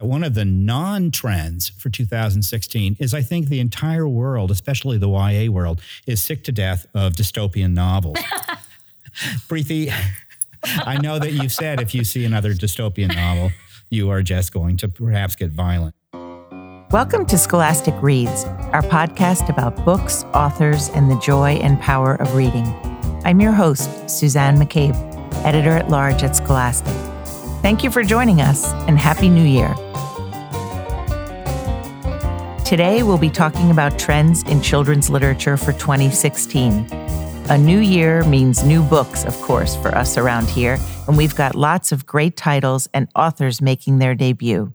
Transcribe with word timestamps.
One 0.00 0.22
of 0.22 0.34
the 0.34 0.44
non 0.44 1.10
trends 1.10 1.70
for 1.70 1.90
2016 1.90 2.98
is 3.00 3.12
I 3.12 3.20
think 3.20 3.48
the 3.48 3.58
entire 3.58 4.06
world, 4.06 4.52
especially 4.52 4.96
the 4.96 5.08
YA 5.08 5.50
world, 5.50 5.80
is 6.06 6.22
sick 6.22 6.44
to 6.44 6.52
death 6.52 6.86
of 6.94 7.14
dystopian 7.14 7.72
novels. 7.72 8.16
Preeti, 9.48 9.92
I 10.62 10.98
know 10.98 11.18
that 11.18 11.32
you've 11.32 11.50
said 11.50 11.80
if 11.80 11.96
you 11.96 12.04
see 12.04 12.24
another 12.24 12.54
dystopian 12.54 13.12
novel, 13.12 13.50
you 13.90 14.08
are 14.10 14.22
just 14.22 14.52
going 14.52 14.76
to 14.76 14.88
perhaps 14.88 15.34
get 15.34 15.50
violent. 15.50 15.96
Welcome 16.92 17.26
to 17.26 17.36
Scholastic 17.36 18.00
Reads, 18.00 18.44
our 18.72 18.82
podcast 18.82 19.48
about 19.48 19.84
books, 19.84 20.22
authors, 20.32 20.90
and 20.90 21.10
the 21.10 21.18
joy 21.18 21.54
and 21.54 21.80
power 21.80 22.14
of 22.14 22.36
reading. 22.36 22.66
I'm 23.24 23.40
your 23.40 23.50
host, 23.52 24.08
Suzanne 24.08 24.58
McCabe, 24.58 24.94
editor 25.44 25.72
at 25.72 25.88
large 25.88 26.22
at 26.22 26.36
Scholastic. 26.36 26.94
Thank 27.62 27.82
you 27.82 27.90
for 27.90 28.04
joining 28.04 28.40
us 28.40 28.72
and 28.86 28.96
Happy 28.96 29.28
New 29.28 29.42
Year. 29.42 29.74
Today, 32.68 33.02
we'll 33.02 33.16
be 33.16 33.30
talking 33.30 33.70
about 33.70 33.98
trends 33.98 34.42
in 34.42 34.60
children's 34.60 35.08
literature 35.08 35.56
for 35.56 35.72
2016. 35.72 36.86
A 37.48 37.56
new 37.56 37.78
year 37.78 38.22
means 38.24 38.62
new 38.62 38.82
books, 38.82 39.24
of 39.24 39.34
course, 39.40 39.74
for 39.76 39.88
us 39.88 40.18
around 40.18 40.50
here, 40.50 40.78
and 41.06 41.16
we've 41.16 41.34
got 41.34 41.54
lots 41.54 41.92
of 41.92 42.04
great 42.04 42.36
titles 42.36 42.86
and 42.92 43.08
authors 43.16 43.62
making 43.62 44.00
their 44.00 44.14
debut. 44.14 44.74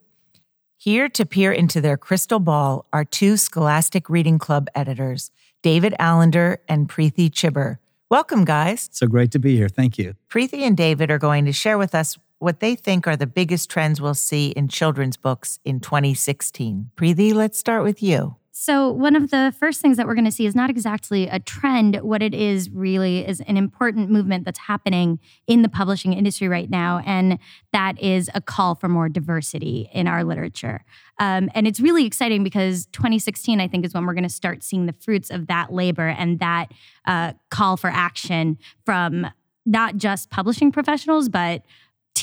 Here 0.76 1.08
to 1.10 1.24
peer 1.24 1.52
into 1.52 1.82
their 1.82 1.96
crystal 1.96 2.40
ball 2.40 2.88
are 2.92 3.06
two 3.06 3.38
Scholastic 3.38 4.10
Reading 4.10 4.40
Club 4.40 4.70
editors, 4.74 5.30
David 5.62 5.94
Allender 6.00 6.62
and 6.68 6.90
Preeti 6.90 7.30
Chhibber. 7.30 7.78
Welcome, 8.10 8.44
guys. 8.44 8.90
So 8.91 9.05
great 9.05 9.30
to 9.34 9.40
be 9.40 9.55
here. 9.55 9.70
Thank 9.70 10.00
you. 10.00 10.16
Preeti 10.32 10.62
and 10.62 10.76
David 10.76 11.12
are 11.12 11.20
going 11.20 11.46
to 11.46 11.54
share 11.54 11.78
with 11.78 11.94
us 11.94 12.18
what 12.44 12.60
they 12.60 12.76
think 12.76 13.08
are 13.08 13.16
the 13.16 13.26
biggest 13.26 13.70
trends 13.70 14.02
we'll 14.02 14.14
see 14.14 14.50
in 14.50 14.68
children's 14.68 15.16
books 15.16 15.60
in 15.64 15.80
2016. 15.80 16.92
Preeti, 16.98 17.34
let's 17.34 17.58
start 17.58 17.84
with 17.84 18.04
you. 18.04 18.36
So, 18.56 18.92
one 18.92 19.16
of 19.16 19.32
the 19.32 19.54
first 19.60 19.82
things 19.82 19.98
that 19.98 20.05
we're 20.05 20.13
going 20.13 20.26
to 20.26 20.32
see 20.32 20.46
is 20.46 20.54
not 20.54 20.70
exactly 20.70 21.27
a 21.27 21.40
trend. 21.40 21.96
What 22.02 22.22
it 22.22 22.35
is 22.35 22.70
really 22.70 23.26
is 23.26 23.41
an 23.41 23.58
important 23.58 24.12
movement 24.12 24.46
that's 24.46 24.60
happening 24.60 25.20
in 25.48 25.63
the 25.63 25.70
publishing 25.70 26.13
industry 26.13 26.48
right 26.48 26.70
now. 26.70 27.02
And 27.05 27.40
that 27.72 28.00
is 28.00 28.30
a 28.35 28.41
call 28.41 28.76
for 28.76 28.88
more 28.88 29.10
diversity 29.10 29.90
in 29.91 30.07
our 30.07 30.24
literature. 30.24 30.85
Um, 31.18 31.50
and 31.55 31.66
it's 31.66 31.80
really 31.80 32.05
exciting 32.05 32.44
because 32.44 32.85
2016, 32.88 33.60
I 33.60 33.68
think, 33.68 33.85
is 33.85 33.94
when 33.96 34.05
we're 34.05 34.13
going 34.13 34.24
to 34.24 34.30
start 34.30 34.63
seeing 34.63 34.85
the 34.85 34.94
fruits 34.94 35.32
of 35.32 35.48
that 35.48 35.74
labor 35.74 36.10
and 36.10 36.40
that 36.40 36.68
uh, 37.07 37.34
call 37.50 37.76
for 37.76 37.90
action 37.90 38.60
from 38.85 39.28
not 39.66 39.98
just 39.98 40.30
publishing 40.30 40.72
professionals, 40.72 41.28
but 41.28 41.63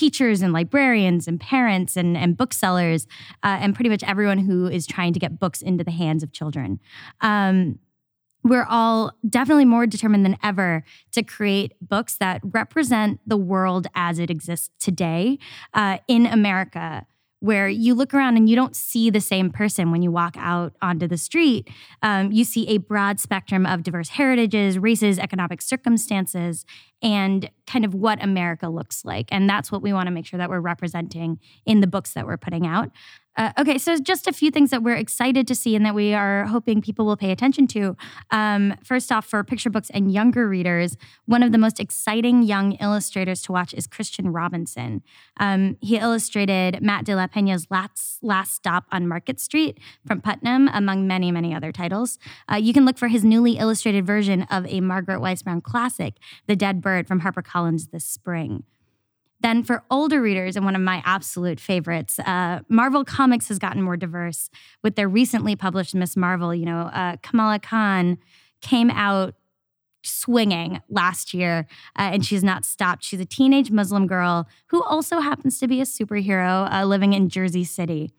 teachers 0.00 0.40
and 0.40 0.54
librarians 0.54 1.28
and 1.28 1.38
parents 1.38 1.94
and, 1.94 2.16
and 2.16 2.34
booksellers 2.34 3.06
uh, 3.42 3.58
and 3.60 3.74
pretty 3.74 3.90
much 3.90 4.02
everyone 4.04 4.38
who 4.38 4.66
is 4.66 4.86
trying 4.86 5.12
to 5.12 5.18
get 5.18 5.38
books 5.38 5.60
into 5.60 5.84
the 5.84 5.90
hands 5.90 6.22
of 6.22 6.32
children. 6.32 6.80
Um, 7.20 7.78
we're 8.42 8.64
all 8.64 9.12
definitely 9.28 9.66
more 9.66 9.86
determined 9.86 10.24
than 10.24 10.38
ever 10.42 10.84
to 11.12 11.22
create 11.22 11.74
books 11.82 12.16
that 12.16 12.40
represent 12.42 13.20
the 13.26 13.36
world 13.36 13.88
as 13.94 14.18
it 14.18 14.30
exists 14.30 14.70
today 14.78 15.38
uh, 15.74 15.98
in 16.08 16.24
America 16.24 17.04
where 17.40 17.68
you 17.68 17.94
look 17.94 18.14
around 18.14 18.36
and 18.36 18.48
you 18.48 18.54
don't 18.54 18.76
see 18.76 19.10
the 19.10 19.20
same 19.20 19.50
person 19.50 19.90
when 19.90 20.02
you 20.02 20.10
walk 20.10 20.36
out 20.38 20.74
onto 20.80 21.08
the 21.08 21.16
street. 21.16 21.68
Um, 22.02 22.30
you 22.30 22.44
see 22.44 22.68
a 22.68 22.78
broad 22.78 23.18
spectrum 23.18 23.66
of 23.66 23.82
diverse 23.82 24.10
heritages, 24.10 24.78
races, 24.78 25.18
economic 25.18 25.62
circumstances, 25.62 26.64
and 27.02 27.50
kind 27.66 27.84
of 27.84 27.94
what 27.94 28.22
America 28.22 28.68
looks 28.68 29.04
like. 29.04 29.28
And 29.32 29.48
that's 29.48 29.72
what 29.72 29.80
we 29.82 29.92
want 29.92 30.06
to 30.06 30.10
make 30.10 30.26
sure 30.26 30.38
that 30.38 30.50
we're 30.50 30.60
representing 30.60 31.40
in 31.64 31.80
the 31.80 31.86
books 31.86 32.12
that 32.12 32.26
we're 32.26 32.36
putting 32.36 32.66
out. 32.66 32.90
Uh, 33.40 33.52
okay, 33.58 33.78
so 33.78 33.96
just 33.96 34.26
a 34.26 34.34
few 34.34 34.50
things 34.50 34.68
that 34.68 34.82
we're 34.82 34.96
excited 34.96 35.48
to 35.48 35.54
see 35.54 35.74
and 35.74 35.86
that 35.86 35.94
we 35.94 36.12
are 36.12 36.44
hoping 36.44 36.82
people 36.82 37.06
will 37.06 37.16
pay 37.16 37.30
attention 37.30 37.66
to. 37.66 37.96
Um, 38.30 38.74
first 38.84 39.10
off, 39.10 39.24
for 39.24 39.42
picture 39.42 39.70
books 39.70 39.88
and 39.94 40.12
younger 40.12 40.46
readers, 40.46 40.98
one 41.24 41.42
of 41.42 41.50
the 41.50 41.56
most 41.56 41.80
exciting 41.80 42.42
young 42.42 42.72
illustrators 42.72 43.40
to 43.44 43.52
watch 43.52 43.72
is 43.72 43.86
Christian 43.86 44.30
Robinson. 44.30 45.02
Um, 45.38 45.78
he 45.80 45.96
illustrated 45.96 46.82
Matt 46.82 47.06
de 47.06 47.16
la 47.16 47.28
Pena's 47.28 47.66
last, 47.70 48.22
last 48.22 48.52
Stop 48.52 48.84
on 48.92 49.08
Market 49.08 49.40
Street 49.40 49.78
from 50.06 50.20
Putnam, 50.20 50.68
among 50.74 51.06
many, 51.06 51.32
many 51.32 51.54
other 51.54 51.72
titles. 51.72 52.18
Uh, 52.52 52.56
you 52.56 52.74
can 52.74 52.84
look 52.84 52.98
for 52.98 53.08
his 53.08 53.24
newly 53.24 53.52
illustrated 53.56 54.06
version 54.06 54.42
of 54.50 54.66
a 54.66 54.82
Margaret 54.82 55.18
Wise 55.18 55.42
Brown 55.42 55.62
classic, 55.62 56.16
The 56.46 56.56
Dead 56.56 56.82
Bird 56.82 57.08
from 57.08 57.22
HarperCollins 57.22 57.90
this 57.90 58.04
spring. 58.04 58.64
Then, 59.42 59.62
for 59.62 59.82
older 59.90 60.20
readers, 60.20 60.56
and 60.56 60.64
one 60.64 60.76
of 60.76 60.82
my 60.82 61.02
absolute 61.04 61.60
favorites, 61.60 62.18
uh, 62.18 62.60
Marvel 62.68 63.04
Comics 63.04 63.48
has 63.48 63.58
gotten 63.58 63.82
more 63.82 63.96
diverse 63.96 64.50
with 64.82 64.96
their 64.96 65.08
recently 65.08 65.56
published 65.56 65.94
Ms. 65.94 66.16
Marvel. 66.16 66.54
You 66.54 66.66
know, 66.66 66.82
uh, 66.92 67.16
Kamala 67.22 67.58
Khan 67.58 68.18
came 68.60 68.90
out 68.90 69.34
swinging 70.02 70.80
last 70.88 71.34
year, 71.34 71.66
uh, 71.98 72.10
and 72.12 72.24
she's 72.24 72.44
not 72.44 72.64
stopped. 72.64 73.04
She's 73.04 73.20
a 73.20 73.24
teenage 73.24 73.70
Muslim 73.70 74.06
girl 74.06 74.48
who 74.68 74.82
also 74.82 75.20
happens 75.20 75.58
to 75.58 75.68
be 75.68 75.80
a 75.80 75.84
superhero 75.84 76.70
uh, 76.72 76.84
living 76.84 77.12
in 77.12 77.28
Jersey 77.28 77.64
City. 77.64 78.12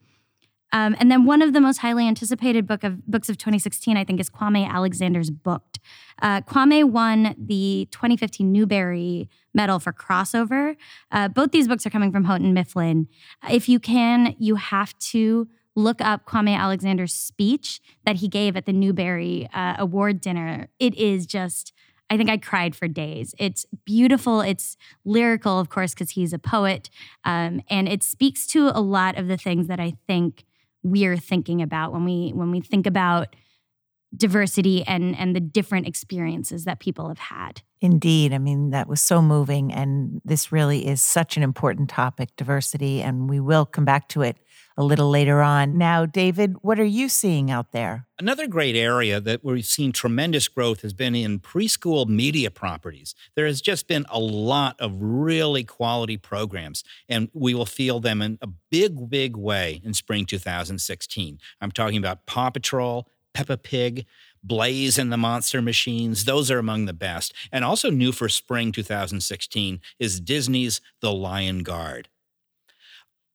Um, 0.71 0.95
and 0.99 1.11
then 1.11 1.25
one 1.25 1.41
of 1.41 1.53
the 1.53 1.61
most 1.61 1.77
highly 1.77 2.07
anticipated 2.07 2.65
book 2.65 2.83
of 2.83 3.05
books 3.05 3.29
of 3.29 3.37
2016, 3.37 3.97
I 3.97 4.03
think, 4.03 4.19
is 4.19 4.29
Kwame 4.29 4.67
Alexander's 4.67 5.29
Booked. 5.29 5.79
Uh, 6.21 6.41
Kwame 6.41 6.83
won 6.83 7.35
the 7.37 7.87
2015 7.91 8.51
Newbery 8.51 9.29
Medal 9.53 9.79
for 9.79 9.91
crossover. 9.91 10.75
Uh, 11.11 11.27
both 11.27 11.51
these 11.51 11.67
books 11.67 11.85
are 11.85 11.89
coming 11.89 12.11
from 12.11 12.23
Houghton 12.23 12.53
Mifflin. 12.53 13.07
If 13.49 13.67
you 13.67 13.79
can, 13.79 14.35
you 14.39 14.55
have 14.55 14.97
to 14.99 15.47
look 15.75 16.01
up 16.01 16.25
Kwame 16.25 16.57
Alexander's 16.57 17.13
speech 17.13 17.81
that 18.05 18.17
he 18.17 18.27
gave 18.27 18.55
at 18.55 18.65
the 18.65 18.73
Newbery 18.73 19.49
uh, 19.53 19.75
Award 19.77 20.21
dinner. 20.21 20.67
It 20.79 20.95
is 20.95 21.25
just. 21.25 21.73
I 22.09 22.17
think 22.17 22.29
I 22.29 22.35
cried 22.35 22.75
for 22.75 22.89
days. 22.89 23.33
It's 23.39 23.65
beautiful. 23.85 24.41
It's 24.41 24.75
lyrical, 25.05 25.57
of 25.57 25.69
course, 25.69 25.93
because 25.93 26.09
he's 26.09 26.33
a 26.33 26.39
poet. 26.39 26.89
Um, 27.23 27.61
and 27.69 27.87
it 27.87 28.03
speaks 28.03 28.45
to 28.47 28.67
a 28.77 28.81
lot 28.81 29.17
of 29.17 29.29
the 29.29 29.37
things 29.37 29.67
that 29.67 29.79
I 29.79 29.93
think 30.07 30.43
we're 30.83 31.17
thinking 31.17 31.61
about 31.61 31.91
when 31.91 32.05
we 32.05 32.31
when 32.33 32.51
we 32.51 32.61
think 32.61 32.85
about 32.87 33.35
diversity 34.15 34.83
and 34.85 35.17
and 35.17 35.35
the 35.35 35.39
different 35.39 35.87
experiences 35.87 36.65
that 36.65 36.79
people 36.79 37.07
have 37.07 37.19
had. 37.19 37.61
Indeed. 37.79 38.33
I 38.33 38.37
mean, 38.37 38.69
that 38.71 38.87
was 38.87 39.01
so 39.01 39.21
moving 39.21 39.73
and 39.73 40.21
this 40.23 40.51
really 40.51 40.85
is 40.87 41.01
such 41.01 41.37
an 41.37 41.43
important 41.43 41.89
topic, 41.89 42.29
diversity, 42.35 43.01
and 43.01 43.29
we 43.29 43.39
will 43.39 43.65
come 43.65 43.85
back 43.85 44.07
to 44.09 44.21
it 44.21 44.37
a 44.81 44.83
little 44.83 45.09
later 45.09 45.41
on. 45.41 45.77
Now, 45.77 46.05
David, 46.05 46.55
what 46.61 46.79
are 46.79 46.83
you 46.83 47.07
seeing 47.07 47.51
out 47.51 47.71
there? 47.71 48.07
Another 48.19 48.47
great 48.47 48.75
area 48.75 49.21
that 49.21 49.43
we've 49.43 49.65
seen 49.65 49.91
tremendous 49.91 50.47
growth 50.47 50.81
has 50.81 50.93
been 50.93 51.15
in 51.15 51.39
preschool 51.39 52.07
media 52.07 52.49
properties. 52.49 53.13
There 53.35 53.45
has 53.45 53.61
just 53.61 53.87
been 53.87 54.05
a 54.09 54.19
lot 54.19 54.79
of 54.79 54.95
really 54.99 55.63
quality 55.63 56.17
programs, 56.17 56.83
and 57.07 57.29
we 57.33 57.53
will 57.53 57.65
feel 57.65 57.99
them 57.99 58.21
in 58.21 58.39
a 58.41 58.47
big, 58.47 59.09
big 59.09 59.37
way 59.37 59.81
in 59.83 59.93
spring 59.93 60.25
2016. 60.25 61.39
I'm 61.61 61.71
talking 61.71 61.97
about 61.97 62.25
Paw 62.25 62.49
Patrol, 62.49 63.07
Peppa 63.33 63.57
Pig, 63.57 64.05
Blaze 64.43 64.97
and 64.97 65.11
the 65.11 65.17
Monster 65.17 65.61
Machines. 65.61 66.25
Those 66.25 66.49
are 66.49 66.57
among 66.57 66.85
the 66.85 66.93
best. 66.93 67.33
And 67.51 67.63
also 67.63 67.89
new 67.89 68.11
for 68.11 68.27
spring 68.27 68.71
2016 68.71 69.79
is 69.99 70.19
Disney's 70.19 70.81
The 70.99 71.13
Lion 71.13 71.63
Guard. 71.63 72.09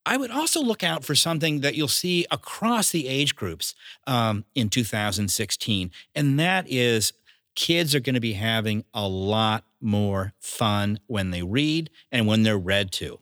I 0.06 0.16
would 0.16 0.30
also 0.30 0.62
look 0.62 0.84
out 0.84 1.04
for 1.04 1.16
something 1.16 1.60
that 1.60 1.74
you'll 1.74 1.88
see 1.88 2.26
across 2.30 2.90
the 2.90 3.08
age 3.08 3.34
groups 3.34 3.74
um, 4.06 4.44
in 4.54 4.68
2016, 4.68 5.90
and 6.14 6.38
that 6.38 6.64
is 6.68 7.12
kids 7.56 7.92
are 7.94 8.00
going 8.00 8.14
to 8.14 8.20
be 8.20 8.34
having 8.34 8.84
a 8.94 9.08
lot 9.08 9.64
more 9.80 10.32
fun 10.38 11.00
when 11.08 11.32
they 11.32 11.42
read 11.42 11.90
and 12.12 12.26
when 12.28 12.44
they're 12.44 12.56
read 12.56 12.92
to. 12.92 13.18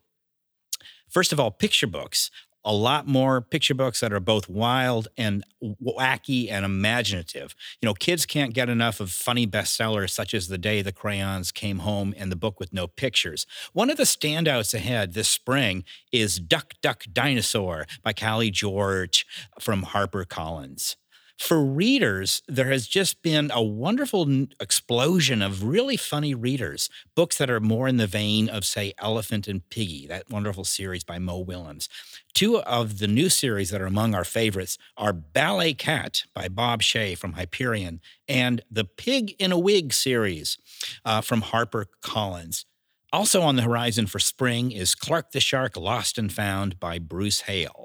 First 1.09 1.33
of 1.33 1.41
all, 1.41 1.51
picture 1.51 1.87
books 1.87 2.31
a 2.65 2.73
lot 2.73 3.07
more 3.07 3.41
picture 3.41 3.75
books 3.75 4.01
that 4.01 4.13
are 4.13 4.21
both 4.21 4.49
wild 4.49 5.09
and 5.17 5.45
wacky 5.63 6.51
and 6.51 6.65
imaginative. 6.65 7.55
You 7.81 7.87
know, 7.87 7.95
kids 7.95 8.27
can't 8.27 8.55
get 8.55 8.69
enough 8.69 9.01
of 9.01 9.11
funny 9.11 9.47
bestsellers 9.47 10.11
such 10.11 10.35
as 10.35 10.49
The 10.49 10.59
Day 10.59 10.83
the 10.83 10.93
Crayons 10.93 11.53
Came 11.53 11.81
Home 11.81 12.15
and 12.17 12.33
The 12.33 12.37
Book 12.37 12.59
with 12.59 12.73
No 12.73 12.87
Pictures. 12.87 13.47
One 13.73 13.91
of 13.91 13.97
the 13.97 14.05
standouts 14.05 14.75
ahead 14.75 15.13
this 15.13 15.29
spring 15.29 15.85
is 16.13 16.39
Duck 16.39 16.75
Duck 16.83 17.05
Dinosaur 17.13 17.87
by 18.03 18.13
Kallie 18.13 18.53
George 18.53 19.27
from 19.61 19.85
HarperCollins 19.85 20.97
for 21.39 21.65
readers, 21.65 22.43
there 22.47 22.71
has 22.71 22.87
just 22.87 23.23
been 23.23 23.51
a 23.53 23.63
wonderful 23.63 24.47
explosion 24.61 25.43
of 25.43 25.65
really 25.65 25.97
funny 25.97 26.35
readers, 26.35 26.89
books 27.15 27.39
that 27.39 27.51
are 27.51 27.61
more 27.61 27.89
in 27.89 27.97
the 27.97 28.07
vein 28.07 28.49
of, 28.49 28.65
say, 28.65 28.93
Elephant 28.99 29.49
and 29.49 29.69
Piggy, 29.69 30.07
that 30.07 30.31
wonderful 30.31 30.65
series 30.65 31.03
by 31.03 31.19
Mo 31.19 31.39
Willems. 31.39 31.89
Two 32.35 32.61
of 32.63 32.99
the 32.99 33.09
new 33.09 33.29
series 33.29 33.71
that 33.71 33.83
are 33.83 33.87
among 33.87 34.15
our 34.15 34.25
favorites 34.25 34.79
are 34.97 35.13
Ballet 35.13 35.75
Cat 35.75 36.23
by 36.35 36.49
Bob 36.49 36.83
Shea 36.83 37.15
from 37.15 37.33
Hyperion 37.33 38.01
and 38.29 38.63
the 38.71 38.85
Pig 38.85 39.35
in 39.39 39.53
a 39.53 39.59
Wig 39.59 39.93
series 39.93 40.57
uh, 41.05 41.21
from 41.21 41.43
Harper 41.43 41.87
Collins. 42.01 42.65
Also 43.13 43.43
on 43.43 43.57
the 43.57 43.63
horizon 43.63 44.07
for 44.07 44.19
spring 44.19 44.73
is 44.73 44.95
Clark 44.95 45.33
the 45.33 45.41
Shark 45.41 45.77
Lost 45.77 46.19
and 46.19 46.33
Found 46.33 46.81
by 46.81 46.99
Bruce 46.99 47.43
Hale. 47.43 47.84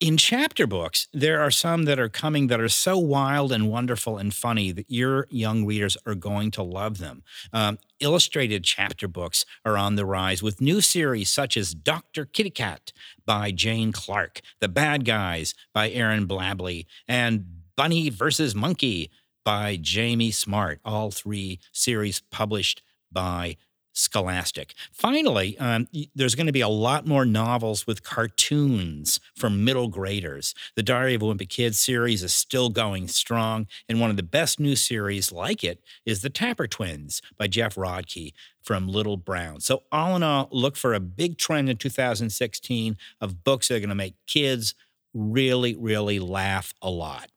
In 0.00 0.16
chapter 0.16 0.66
books, 0.66 1.08
there 1.12 1.42
are 1.42 1.50
some 1.50 1.84
that 1.84 2.00
are 2.00 2.08
coming 2.08 2.46
that 2.46 2.58
are 2.58 2.70
so 2.70 2.96
wild 2.96 3.52
and 3.52 3.68
wonderful 3.68 4.16
and 4.16 4.32
funny 4.32 4.72
that 4.72 4.86
your 4.88 5.26
young 5.28 5.66
readers 5.66 5.94
are 6.06 6.14
going 6.14 6.50
to 6.52 6.62
love 6.62 6.96
them. 6.96 7.22
Um, 7.52 7.78
illustrated 8.00 8.64
chapter 8.64 9.06
books 9.06 9.44
are 9.62 9.76
on 9.76 9.96
the 9.96 10.06
rise 10.06 10.42
with 10.42 10.58
new 10.58 10.80
series 10.80 11.28
such 11.28 11.54
as 11.54 11.74
Dr. 11.74 12.24
Kitty 12.24 12.48
Cat 12.48 12.94
by 13.26 13.50
Jane 13.50 13.92
Clarke, 13.92 14.40
The 14.60 14.68
Bad 14.68 15.04
Guys 15.04 15.52
by 15.74 15.90
Aaron 15.90 16.26
Blabey, 16.26 16.86
and 17.06 17.44
Bunny 17.76 18.08
versus 18.08 18.54
Monkey 18.54 19.10
by 19.44 19.76
Jamie 19.76 20.30
Smart. 20.30 20.80
All 20.82 21.10
three 21.10 21.60
series 21.72 22.22
published 22.30 22.80
by 23.12 23.58
Scholastic. 23.92 24.74
Finally, 24.92 25.58
um, 25.58 25.88
there's 26.14 26.34
going 26.34 26.46
to 26.46 26.52
be 26.52 26.60
a 26.60 26.68
lot 26.68 27.06
more 27.06 27.24
novels 27.24 27.86
with 27.86 28.04
cartoons 28.04 29.18
for 29.34 29.50
middle 29.50 29.88
graders. 29.88 30.54
The 30.76 30.82
Diary 30.82 31.14
of 31.14 31.22
a 31.22 31.24
Wimpy 31.24 31.48
Kid 31.48 31.74
series 31.74 32.22
is 32.22 32.32
still 32.32 32.68
going 32.68 33.08
strong, 33.08 33.66
and 33.88 34.00
one 34.00 34.10
of 34.10 34.16
the 34.16 34.22
best 34.22 34.60
new 34.60 34.76
series 34.76 35.32
like 35.32 35.64
it 35.64 35.82
is 36.06 36.22
The 36.22 36.30
Tapper 36.30 36.66
Twins 36.66 37.20
by 37.36 37.46
Geoff 37.46 37.74
Rodkey 37.74 38.32
from 38.62 38.88
Little 38.88 39.16
Brown. 39.16 39.60
So, 39.60 39.82
all 39.90 40.16
in 40.16 40.22
all, 40.22 40.48
look 40.52 40.76
for 40.76 40.94
a 40.94 41.00
big 41.00 41.38
trend 41.38 41.68
in 41.68 41.76
2016 41.76 42.96
of 43.20 43.44
books 43.44 43.68
that 43.68 43.76
are 43.76 43.80
going 43.80 43.88
to 43.88 43.94
make 43.94 44.14
kids 44.26 44.74
really, 45.14 45.74
really 45.74 46.18
laugh 46.18 46.72
a 46.80 46.90
lot. 46.90 47.30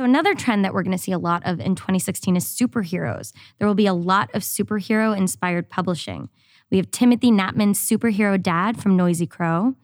So, 0.00 0.04
another 0.04 0.34
trend 0.34 0.64
that 0.64 0.72
we're 0.72 0.82
going 0.82 0.96
to 0.96 1.02
see 1.02 1.12
a 1.12 1.18
lot 1.18 1.42
of 1.44 1.60
in 1.60 1.74
2016 1.74 2.34
is 2.34 2.46
superheroes. 2.46 3.34
There 3.58 3.68
will 3.68 3.74
be 3.74 3.84
a 3.84 3.92
lot 3.92 4.30
of 4.32 4.40
superhero 4.40 5.14
inspired 5.14 5.68
publishing. 5.68 6.30
We 6.70 6.78
have 6.78 6.90
Timothy 6.90 7.30
Knapman's 7.30 7.78
Superhero 7.78 8.42
Dad 8.42 8.80
from 8.80 8.96
Nosy 8.96 9.26
Crow, 9.26 9.74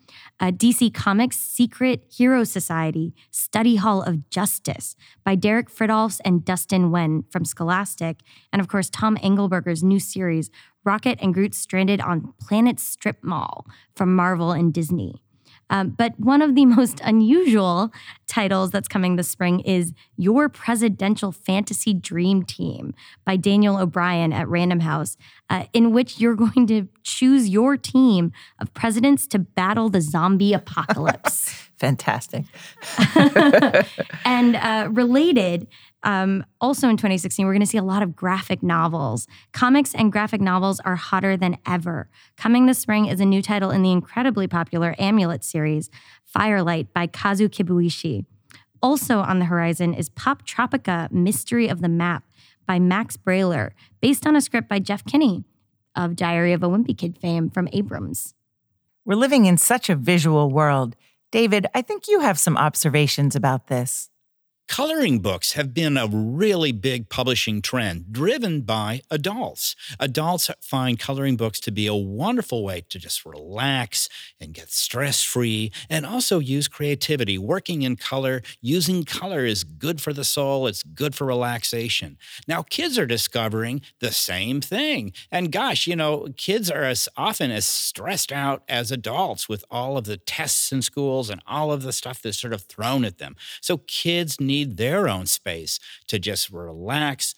uh, 0.41 0.53
DC 0.53 0.95
Comics' 0.95 1.37
Secret 1.37 2.07
Hero 2.11 2.45
Society, 2.45 3.15
Study 3.31 3.77
Hall 3.77 4.01
of 4.03 4.31
Justice 4.31 4.97
by 5.23 5.35
Derek 5.35 5.71
Fridolfs 5.71 6.19
and 6.25 6.43
Dustin 6.43 6.91
Nguyen 6.91 7.31
from 7.31 7.45
Scholastic, 7.45 8.21
and 8.55 8.63
of 8.63 8.69
course, 8.69 8.89
Tom 8.89 9.19
Angleberger's 9.19 9.83
new 9.83 10.01
series, 10.01 10.51
Rocket 10.83 11.19
and 11.21 11.35
Groot 11.35 11.55
Stranded 11.55 12.01
on 12.01 12.33
Planet 12.41 12.81
Strip 12.81 13.23
Mall 13.23 13.67
from 13.95 14.17
Marvel 14.17 14.53
and 14.53 14.73
Disney. 14.73 15.26
Um, 15.71 15.91
but 15.91 16.19
one 16.19 16.43
of 16.43 16.55
the 16.55 16.65
most 16.77 17.01
unusual 17.03 17.93
titles 18.27 18.71
that's 18.71 18.89
coming 18.89 19.17
this 19.17 19.29
spring 19.29 19.61
is 19.61 19.93
Your 20.17 20.49
Presidential 20.49 21.33
Fantasy 21.33 21.95
Dream 21.95 22.43
Team 22.43 22.95
by 23.25 23.37
Daniel 23.37 23.79
O'Brien 23.79 24.33
at 24.33 24.49
Random 24.49 24.81
House, 24.81 25.17
uh, 25.51 25.65
in 25.73 25.93
which 25.93 26.21
you're 26.21 26.35
going 26.35 26.67
to 26.67 26.89
choose 27.03 27.49
your 27.49 27.77
team 27.77 28.33
of 28.61 28.73
presidents 28.75 29.27
to 29.29 29.39
battle 29.39 29.89
the 29.89 30.01
zombie 30.01 30.53
apocalypse. 30.53 31.63
Fantastic. 31.77 32.45
and 34.25 34.57
uh, 34.57 34.89
related, 34.91 35.67
um, 36.07 36.47
also 36.61 36.89
in 36.89 36.97
2016, 36.97 37.45
we're 37.45 37.53
going 37.53 37.61
to 37.61 37.67
see 37.67 37.77
a 37.77 37.83
lot 37.83 38.01
of 38.01 38.15
graphic 38.15 38.63
novels. 38.63 39.27
Comics 39.53 39.93
and 39.93 40.13
graphic 40.13 40.41
novels 40.41 40.79
are 40.85 40.95
hotter 40.95 41.37
than 41.37 41.59
ever. 41.67 42.09
Coming 42.37 42.67
this 42.67 42.79
spring 42.79 43.07
is 43.07 43.19
a 43.19 43.25
new 43.25 43.43
title 43.43 43.73
in 43.73 43.83
the 43.83 43.91
incredibly 43.91 44.47
popular 44.47 44.95
Amulet 45.01 45.43
series, 45.43 45.91
Firelight 46.25 46.95
by 46.95 47.09
Kazu 47.09 47.49
Kibuishi. 47.49 48.25
Also 48.81 49.19
on 49.19 49.41
the 49.41 49.47
horizon 49.47 49.93
is 49.93 50.09
Poptropica 50.09 51.11
Mystery 51.11 51.67
of 51.67 51.81
the 51.81 51.89
Map 51.89 52.23
by 52.69 52.79
Max 52.79 53.17
Brallier, 53.17 53.73
based 54.01 54.29
on 54.29 54.37
a 54.37 54.41
script 54.41 54.69
by 54.69 54.79
Jeff 54.79 55.05
Kinney 55.05 55.43
of 55.97 56.15
Diary 56.15 56.53
of 56.53 56.63
a 56.63 56.69
Wimpy 56.69 56.97
Kid 56.97 57.19
fame 57.19 57.51
from 57.51 57.69
Abrams. 57.73 58.33
We're 59.05 59.17
living 59.17 59.47
in 59.47 59.57
such 59.57 59.91
a 59.91 59.97
visual 59.97 60.51
world. 60.51 60.95
David, 61.33 61.67
I 61.75 61.83
think 61.83 62.07
you 62.07 62.21
have 62.21 62.39
some 62.39 62.57
observations 62.57 63.35
about 63.35 63.67
this. 63.67 64.09
Coloring 64.69 65.21
books 65.21 65.53
have 65.53 65.73
been 65.73 65.97
a 65.97 66.09
really 66.09 66.73
big 66.73 67.09
publishing 67.09 67.63
trend 67.63 68.13
driven 68.13 68.63
by 68.63 69.01
adults. 69.11 69.77
Adults 70.01 70.51
find 70.61 70.99
coloring 70.99 71.37
books 71.37 71.61
to 71.61 71.71
be 71.71 71.87
a 71.87 71.95
wonderful 71.95 72.65
way 72.65 72.83
to 72.89 72.99
just 72.99 73.25
relax 73.25 74.09
and 74.41 74.53
get 74.53 74.71
stress 74.71 75.23
free 75.23 75.71
and 75.89 76.05
also 76.05 76.41
use 76.41 76.67
creativity. 76.67 77.39
Working 77.39 77.83
in 77.83 77.95
color, 77.97 78.43
using 78.61 79.05
color 79.05 79.47
is 79.47 79.63
good 79.63 80.01
for 80.01 80.13
the 80.13 80.25
soul, 80.25 80.67
it's 80.67 80.83
good 80.83 81.15
for 81.15 81.27
relaxation. 81.27 82.19
Now, 82.49 82.63
kids 82.63 82.99
are 82.99 83.07
discovering 83.07 83.83
the 84.01 84.11
same 84.13 84.61
thing. 84.61 85.13
And 85.31 85.53
gosh, 85.53 85.87
you 85.87 85.95
know, 85.95 86.27
kids 86.37 86.71
are 86.71 86.83
as 86.83 87.09
often 87.17 87.51
as 87.53 87.65
stressed 87.65 88.33
out 88.33 88.63
as 88.69 88.91
adults 88.91 89.49
with 89.49 89.65
all 89.71 89.97
of 89.97 90.05
the 90.05 90.17
tests 90.17 90.73
in 90.73 90.83
schools 90.83 91.31
and 91.31 91.41
all 91.47 91.73
of 91.73 91.83
the 91.83 91.93
stuff 91.93 92.21
that's 92.21 92.39
sort 92.39 92.53
of 92.53 92.63
thrown 92.63 93.05
at 93.05 93.19
them. 93.19 93.37
So, 93.61 93.79
kids 93.87 94.41
need 94.41 94.56
need 94.59 94.77
their 94.77 95.09
own 95.09 95.27
space 95.27 95.79
to 96.09 96.19
just 96.19 96.51
relax, 96.51 97.35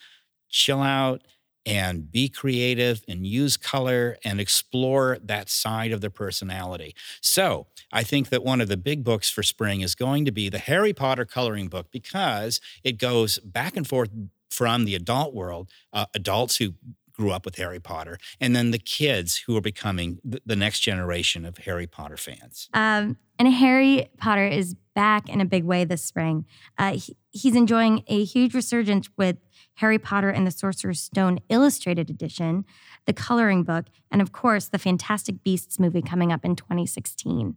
chill 0.49 0.83
out, 0.83 1.23
and 1.67 2.11
be 2.11 2.29
creative 2.29 3.03
and 3.09 3.27
use 3.27 3.57
color 3.57 4.17
and 4.25 4.41
explore 4.41 5.19
that 5.23 5.51
side 5.51 5.93
of 5.93 6.01
their 6.01 6.11
personality. 6.11 6.95
So, 7.21 7.67
I 7.93 8.03
think 8.03 8.31
that 8.31 8.45
one 8.45 8.61
of 8.61 8.69
the 8.69 8.77
big 8.77 9.05
books 9.05 9.29
for 9.31 9.43
spring 9.43 9.81
is 9.83 9.95
going 9.95 10.25
to 10.25 10.33
be 10.33 10.49
the 10.49 10.59
Harry 10.59 10.93
Potter 10.93 11.25
coloring 11.25 11.69
book 11.69 11.89
because 11.91 12.61
it 12.85 12.99
goes 12.99 13.39
back 13.39 13.77
and 13.77 13.87
forth 13.87 14.11
from 14.51 14.85
the 14.85 14.95
adult 14.95 15.35
world, 15.35 15.71
uh, 15.93 16.07
adults 16.15 16.57
who 16.57 16.75
grew 17.19 17.33
up 17.33 17.45
with 17.45 17.57
Harry 17.57 17.81
Potter, 17.81 18.19
and 18.41 18.55
then 18.55 18.71
the 18.71 18.79
kids 18.79 19.39
who 19.47 19.57
are 19.57 19.61
becoming 19.61 20.21
the, 20.25 20.41
the 20.47 20.57
next 20.57 20.81
generation 20.81 21.45
of 21.45 21.59
Harry 21.59 21.87
Potter 21.87 22.17
fans. 22.17 22.69
Um, 22.73 23.17
and 23.39 23.53
Harry 23.53 24.09
Potter 24.19 24.47
is 24.47 24.75
back 24.95 25.29
in 25.29 25.41
a 25.41 25.45
big 25.45 25.65
way 25.65 25.85
this 25.85 26.05
spring. 26.05 26.45
Uh, 26.77 26.95
he, 26.95 27.17
he's 27.31 27.55
enjoying 27.55 28.03
a 28.07 28.25
huge 28.25 28.55
resurgence 28.55 29.09
with 29.17 29.37
Harry 29.75 29.99
Potter 29.99 30.31
and 30.31 30.47
the 30.47 30.51
Sorcerer's 30.51 31.01
Stone 31.01 31.41
Illustrated 31.49 32.11
Edition, 32.11 32.65
the 33.07 33.13
coloring 33.13 33.63
book, 33.65 33.87
and 34.11 34.23
of 34.23 34.33
course, 34.33 34.69
the 34.69 34.79
Fantastic 34.79 35.43
Beasts 35.43 35.79
movie 35.79 36.03
coming 36.03 36.33
up 36.33 36.45
in 36.45 36.57
2016. 36.57 37.57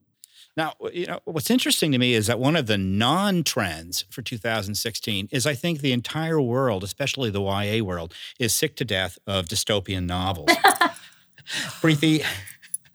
Now, 0.57 0.73
you 0.91 1.05
know, 1.05 1.19
what's 1.25 1.49
interesting 1.49 1.91
to 1.93 1.97
me 1.97 2.13
is 2.13 2.27
that 2.27 2.39
one 2.39 2.55
of 2.55 2.67
the 2.67 2.77
non 2.77 3.43
trends 3.43 4.05
for 4.09 4.21
2016 4.21 5.29
is 5.31 5.47
I 5.47 5.53
think 5.53 5.79
the 5.79 5.93
entire 5.93 6.41
world, 6.41 6.83
especially 6.83 7.29
the 7.29 7.41
YA 7.41 7.83
world, 7.83 8.13
is 8.39 8.53
sick 8.53 8.75
to 8.77 8.85
death 8.85 9.17
of 9.25 9.45
dystopian 9.45 10.05
novels. 10.05 10.49
Preeti, 11.81 12.25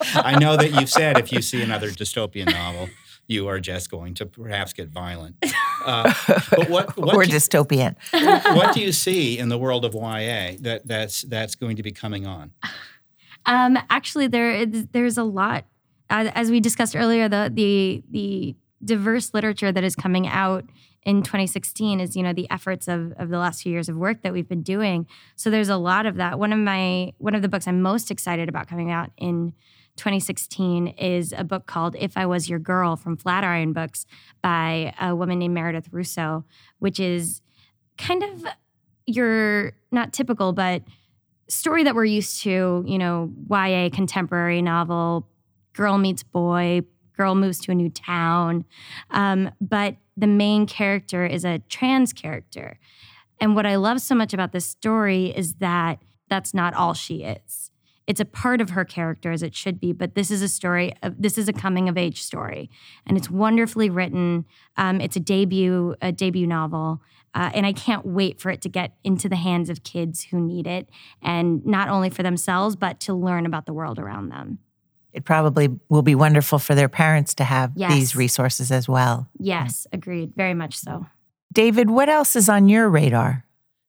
I 0.00 0.38
know 0.38 0.56
that 0.56 0.72
you've 0.72 0.90
said 0.90 1.18
if 1.18 1.32
you 1.32 1.40
see 1.40 1.62
another 1.62 1.90
dystopian 1.90 2.52
novel, 2.52 2.88
you 3.26 3.48
are 3.48 3.58
just 3.58 3.90
going 3.90 4.14
to 4.14 4.26
perhaps 4.26 4.72
get 4.72 4.88
violent. 4.88 5.36
Uh, 5.84 6.12
but 6.50 6.68
what, 6.68 6.96
what 6.96 7.14
or 7.14 7.24
do, 7.24 7.30
dystopian? 7.30 7.96
what 8.56 8.74
do 8.74 8.80
you 8.80 8.92
see 8.92 9.38
in 9.38 9.48
the 9.48 9.58
world 9.58 9.84
of 9.84 9.94
YA 9.94 10.56
that 10.60 10.82
that's 10.84 11.22
that's 11.22 11.54
going 11.54 11.76
to 11.76 11.82
be 11.82 11.92
coming 11.92 12.26
on? 12.26 12.52
Um, 13.46 13.78
actually, 13.88 14.26
there 14.26 14.50
is, 14.52 14.86
there's 14.92 15.16
a 15.16 15.24
lot 15.24 15.64
as, 16.10 16.50
we 16.50 16.60
discussed 16.60 16.96
earlier, 16.96 17.28
the 17.28 17.50
the 17.52 18.02
the 18.10 18.56
diverse 18.84 19.32
literature 19.34 19.72
that 19.72 19.84
is 19.84 19.96
coming 19.96 20.26
out 20.26 20.64
in 21.02 21.22
2016 21.22 22.00
is 22.00 22.16
you 22.16 22.22
know 22.22 22.32
the 22.32 22.50
efforts 22.50 22.88
of, 22.88 23.12
of 23.18 23.28
the 23.28 23.38
last 23.38 23.62
few 23.62 23.72
years 23.72 23.88
of 23.88 23.96
work 23.96 24.22
that 24.22 24.32
we've 24.32 24.48
been 24.48 24.62
doing. 24.62 25.06
So 25.36 25.50
there's 25.50 25.68
a 25.68 25.76
lot 25.76 26.06
of 26.06 26.16
that. 26.16 26.38
One 26.38 26.52
of 26.52 26.58
my 26.58 27.12
one 27.18 27.34
of 27.34 27.42
the 27.42 27.48
books 27.48 27.66
i'm 27.66 27.82
most 27.82 28.10
excited 28.10 28.48
about 28.48 28.68
coming 28.68 28.90
out 28.90 29.10
in 29.16 29.52
2016 29.96 30.88
is 30.88 31.32
a 31.36 31.42
book 31.42 31.66
called 31.66 31.96
if 31.98 32.16
i 32.16 32.26
was 32.26 32.48
your 32.48 32.58
girl 32.58 32.96
from 32.96 33.16
flatiron 33.16 33.72
books 33.72 34.06
by 34.42 34.94
a 35.00 35.14
woman 35.14 35.38
named 35.38 35.54
meredith 35.54 35.88
russo 35.90 36.44
which 36.78 37.00
is 37.00 37.40
kind 37.98 38.22
of 38.22 38.44
your 39.06 39.72
not 39.90 40.12
typical 40.12 40.52
but 40.52 40.82
story 41.48 41.84
that 41.84 41.94
we're 41.94 42.04
used 42.04 42.42
to 42.42 42.84
you 42.86 42.98
know 42.98 43.32
ya 43.50 43.88
contemporary 43.90 44.60
novel 44.60 45.26
girl 45.76 45.98
meets 45.98 46.22
boy, 46.22 46.80
girl 47.16 47.34
moves 47.34 47.60
to 47.60 47.72
a 47.72 47.74
new 47.74 47.90
town. 47.90 48.64
Um, 49.10 49.50
but 49.60 49.96
the 50.16 50.26
main 50.26 50.66
character 50.66 51.24
is 51.26 51.44
a 51.44 51.58
trans 51.68 52.12
character. 52.12 52.78
And 53.40 53.54
what 53.54 53.66
I 53.66 53.76
love 53.76 54.00
so 54.00 54.14
much 54.14 54.32
about 54.32 54.52
this 54.52 54.66
story 54.66 55.26
is 55.26 55.54
that 55.54 56.02
that's 56.28 56.54
not 56.54 56.74
all 56.74 56.94
she 56.94 57.22
is. 57.22 57.70
It's 58.06 58.20
a 58.20 58.24
part 58.24 58.60
of 58.60 58.70
her 58.70 58.84
character 58.84 59.32
as 59.32 59.42
it 59.42 59.54
should 59.54 59.80
be, 59.80 59.92
but 59.92 60.14
this 60.14 60.30
is 60.30 60.40
a 60.40 60.48
story. 60.48 60.94
Of, 61.02 61.20
this 61.20 61.36
is 61.36 61.48
a 61.48 61.52
coming 61.52 61.88
of 61.88 61.98
age 61.98 62.22
story, 62.22 62.70
and 63.04 63.16
it's 63.16 63.28
wonderfully 63.28 63.90
written. 63.90 64.44
Um, 64.76 65.00
it's 65.00 65.16
a 65.16 65.20
debut, 65.20 65.96
a 66.00 66.12
debut 66.12 66.46
novel, 66.46 67.02
uh, 67.34 67.50
and 67.52 67.66
I 67.66 67.72
can't 67.72 68.06
wait 68.06 68.40
for 68.40 68.50
it 68.50 68.62
to 68.62 68.68
get 68.68 68.92
into 69.02 69.28
the 69.28 69.36
hands 69.36 69.68
of 69.68 69.82
kids 69.82 70.22
who 70.22 70.40
need 70.40 70.68
it, 70.68 70.88
and 71.20 71.66
not 71.66 71.88
only 71.88 72.08
for 72.08 72.22
themselves, 72.22 72.76
but 72.76 73.00
to 73.00 73.12
learn 73.12 73.44
about 73.44 73.66
the 73.66 73.72
world 73.72 73.98
around 73.98 74.28
them 74.28 74.60
it 75.16 75.24
probably 75.24 75.70
will 75.88 76.02
be 76.02 76.14
wonderful 76.14 76.58
for 76.58 76.74
their 76.74 76.90
parents 76.90 77.34
to 77.36 77.44
have 77.44 77.72
yes. 77.74 77.90
these 77.90 78.14
resources 78.14 78.70
as 78.70 78.86
well. 78.86 79.26
Yes, 79.38 79.86
agreed. 79.90 80.34
Very 80.36 80.52
much 80.52 80.76
so. 80.76 81.06
David, 81.54 81.88
what 81.88 82.10
else 82.10 82.36
is 82.36 82.50
on 82.50 82.68
your 82.68 82.86
radar? 82.90 83.45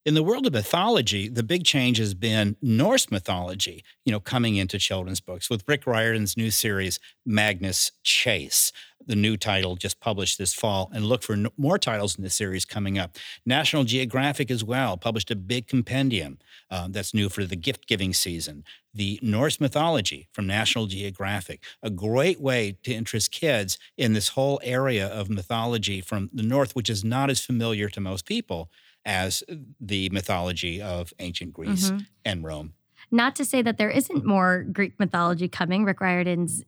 In 0.07 0.13
the 0.13 0.23
world 0.23 0.47
of 0.47 0.53
mythology, 0.53 1.27
the 1.27 1.43
big 1.43 1.65
change 1.65 1.97
has 1.97 2.13
been 2.13 2.55
Norse 2.61 3.11
mythology, 3.11 3.83
you 4.05 4.11
know, 4.13 4.21
coming 4.21 4.55
into 4.55 4.79
children's 4.79 5.19
books 5.19 5.49
with 5.49 5.65
Rick 5.67 5.85
Riordan's 5.85 6.37
new 6.37 6.49
series, 6.49 6.97
Magnus 7.25 7.91
Chase. 8.03 8.71
The 9.05 9.17
new 9.17 9.35
title 9.35 9.75
just 9.75 9.99
published 9.99 10.37
this 10.37 10.53
fall, 10.53 10.89
and 10.93 11.03
look 11.03 11.23
for 11.23 11.35
more 11.57 11.77
titles 11.77 12.17
in 12.17 12.23
the 12.23 12.29
series 12.29 12.63
coming 12.63 12.97
up. 12.97 13.17
National 13.45 13.83
Geographic 13.83 14.49
as 14.49 14.63
well 14.63 14.95
published 14.95 15.29
a 15.29 15.35
big 15.35 15.67
compendium 15.67 16.39
um, 16.71 16.93
that's 16.93 17.13
new 17.13 17.27
for 17.27 17.43
the 17.43 17.57
gift 17.57 17.85
giving 17.85 18.13
season. 18.13 18.63
The 18.93 19.19
Norse 19.21 19.59
mythology 19.59 20.29
from 20.31 20.47
National 20.47 20.85
Geographic, 20.85 21.65
a 21.83 21.89
great 21.89 22.39
way 22.39 22.77
to 22.83 22.93
interest 22.93 23.31
kids 23.31 23.77
in 23.97 24.13
this 24.13 24.29
whole 24.29 24.61
area 24.63 25.05
of 25.05 25.29
mythology 25.29 25.99
from 25.99 26.29
the 26.31 26.43
North, 26.43 26.77
which 26.77 26.89
is 26.89 27.03
not 27.03 27.29
as 27.29 27.43
familiar 27.43 27.89
to 27.89 27.99
most 27.99 28.25
people 28.25 28.69
as 29.07 29.41
the 29.79 30.09
mythology 30.09 30.79
of 30.81 31.13
ancient 31.17 31.53
Greece 31.53 31.89
mm-hmm. 31.89 32.03
and 32.25 32.43
Rome. 32.43 32.73
Not 33.09 33.35
to 33.37 33.45
say 33.45 33.61
that 33.61 33.77
there 33.77 33.89
isn't 33.89 34.25
more 34.25 34.63
Greek 34.63 34.99
mythology 34.99 35.47
coming. 35.47 35.85
Rick 35.85 36.01
Riordan's 36.01 36.63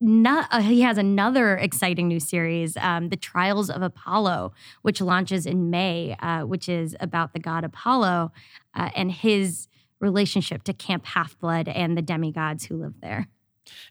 not, 0.00 0.48
uh, 0.50 0.62
he 0.62 0.80
has 0.80 0.98
another 0.98 1.56
exciting 1.56 2.08
new 2.08 2.18
series, 2.18 2.76
um, 2.78 3.10
The 3.10 3.16
Trials 3.16 3.70
of 3.70 3.82
Apollo, 3.82 4.52
which 4.80 5.00
launches 5.00 5.46
in 5.46 5.70
May, 5.70 6.16
uh, 6.18 6.40
which 6.40 6.68
is 6.68 6.96
about 6.98 7.34
the 7.34 7.38
god 7.38 7.62
Apollo 7.62 8.32
uh, 8.74 8.90
and 8.96 9.12
his 9.12 9.68
relationship 10.00 10.64
to 10.64 10.72
Camp 10.72 11.06
Half 11.06 11.38
Blood 11.38 11.68
and 11.68 11.96
the 11.96 12.02
demigods 12.02 12.64
who 12.64 12.78
live 12.78 12.94
there. 13.00 13.28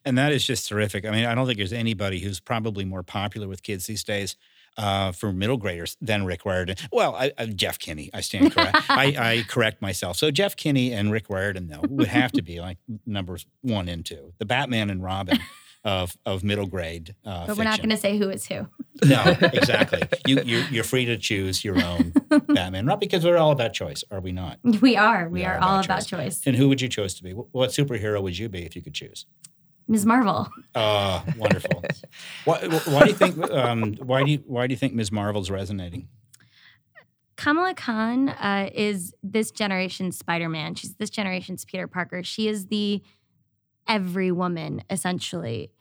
And 0.03 0.17
that 0.17 0.33
is 0.33 0.43
just 0.43 0.67
terrific. 0.67 1.05
I 1.05 1.11
mean, 1.11 1.23
I 1.23 1.33
don't 1.33 1.45
think 1.45 1.57
there's 1.57 1.71
anybody 1.71 2.19
who's 2.19 2.41
probably 2.41 2.83
more 2.83 3.03
popular 3.03 3.47
with 3.47 3.63
kids 3.63 3.85
these 3.85 4.03
days 4.03 4.35
uh, 4.77 5.11
for 5.11 5.31
middle 5.31 5.57
graders 5.57 5.97
than 6.01 6.25
Rick 6.25 6.45
Riordan. 6.45 6.75
Well, 6.91 7.15
I, 7.15 7.31
I, 7.37 7.45
Jeff 7.47 7.79
Kinney. 7.79 8.09
I 8.13 8.21
stand 8.21 8.53
correct. 8.53 8.77
I, 8.89 9.05
I, 9.17 9.45
correct 9.47 9.81
myself. 9.81 10.17
So 10.17 10.31
Jeff 10.31 10.55
Kinney 10.55 10.93
and 10.93 11.11
Rick 11.11 11.29
Riordan, 11.29 11.67
though, 11.67 11.81
would 11.87 12.07
have 12.07 12.31
to 12.33 12.41
be 12.41 12.59
like 12.59 12.77
numbers 13.05 13.45
one 13.61 13.89
and 13.89 14.05
two. 14.05 14.33
The 14.39 14.45
Batman 14.45 14.89
and 14.89 15.03
Robin. 15.03 15.39
Of, 15.83 16.15
of 16.27 16.43
middle 16.43 16.67
grade, 16.67 17.15
uh, 17.25 17.47
but 17.47 17.57
we're 17.57 17.63
fiction. 17.63 17.63
not 17.63 17.77
going 17.79 17.89
to 17.89 17.97
say 17.97 18.15
who 18.15 18.29
is 18.29 18.45
who. 18.45 18.67
no, 19.03 19.35
exactly. 19.41 20.03
You 20.27 20.39
you're, 20.45 20.63
you're, 20.65 20.83
free 20.83 21.05
to 21.05 21.17
choose 21.17 21.65
your 21.65 21.83
own 21.83 22.13
Batman, 22.49 22.85
not 22.85 22.99
because 22.99 23.25
we're 23.25 23.37
all 23.37 23.49
about 23.49 23.73
choice, 23.73 24.03
are 24.11 24.19
we 24.19 24.31
not? 24.31 24.59
We 24.63 24.95
are. 24.95 25.27
We, 25.27 25.39
we 25.39 25.45
are, 25.45 25.55
are, 25.55 25.59
all 25.59 25.79
about 25.79 26.05
choice. 26.05 26.35
choice. 26.35 26.41
And 26.45 26.55
who 26.55 26.69
would 26.69 26.81
you 26.81 26.87
choose 26.87 27.15
to 27.15 27.23
be? 27.23 27.31
What 27.31 27.71
superhero 27.71 28.21
would 28.21 28.37
you 28.37 28.47
be 28.47 28.63
if 28.63 28.75
you 28.75 28.83
could 28.83 28.93
choose? 28.93 29.25
Ms. 29.91 30.05
Marvel. 30.05 30.47
Oh, 30.73 31.21
wonderful. 31.37 31.83
why, 32.45 32.59
why, 32.85 33.03
do 33.03 33.09
you 33.09 33.13
think? 33.13 33.51
Um, 33.51 33.95
why 33.95 34.23
do 34.23 34.31
you 34.31 34.43
why 34.47 34.65
do 34.65 34.71
you 34.71 34.77
think 34.77 34.93
Ms. 34.93 35.11
Marvel's 35.11 35.49
resonating? 35.49 36.07
Kamala 37.35 37.73
Khan 37.73 38.29
uh, 38.29 38.69
is 38.73 39.13
this 39.21 39.51
generation's 39.51 40.17
Spider 40.17 40.47
Man. 40.47 40.75
She's 40.75 40.95
this 40.95 41.09
generation's 41.09 41.65
Peter 41.65 41.87
Parker. 41.87 42.23
She 42.23 42.47
is 42.47 42.67
the 42.67 43.03
every 43.85 44.31
woman 44.31 44.81
essentially. 44.89 45.71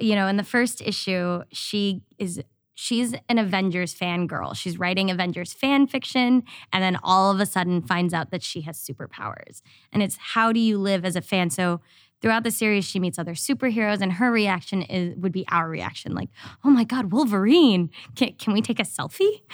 You 0.00 0.16
know, 0.16 0.26
in 0.26 0.36
the 0.36 0.42
first 0.42 0.82
issue, 0.82 1.44
she 1.52 2.02
is 2.18 2.42
she's 2.74 3.14
an 3.28 3.38
Avengers 3.38 3.94
fangirl. 3.94 4.56
She's 4.56 4.80
writing 4.80 5.12
Avengers 5.12 5.52
fan 5.52 5.86
fiction 5.86 6.42
and 6.72 6.82
then 6.82 6.98
all 7.04 7.30
of 7.30 7.38
a 7.38 7.46
sudden 7.46 7.82
finds 7.82 8.12
out 8.12 8.32
that 8.32 8.42
she 8.42 8.62
has 8.62 8.78
superpowers. 8.78 9.62
And 9.92 10.02
it's 10.02 10.16
how 10.16 10.52
do 10.52 10.58
you 10.58 10.76
live 10.76 11.04
as 11.04 11.14
a 11.14 11.20
fan? 11.20 11.50
So 11.50 11.80
throughout 12.20 12.44
the 12.44 12.50
series 12.50 12.84
she 12.84 12.98
meets 12.98 13.18
other 13.18 13.34
superheroes 13.34 14.00
and 14.00 14.14
her 14.14 14.30
reaction 14.30 14.82
is 14.82 15.16
would 15.16 15.32
be 15.32 15.44
our 15.50 15.68
reaction 15.68 16.14
like 16.14 16.28
oh 16.64 16.70
my 16.70 16.84
god 16.84 17.12
wolverine! 17.12 17.90
Can, 18.16 18.34
can 18.34 18.52
we 18.52 18.62
take 18.62 18.78
a 18.78 18.84
selfie? 18.84 19.42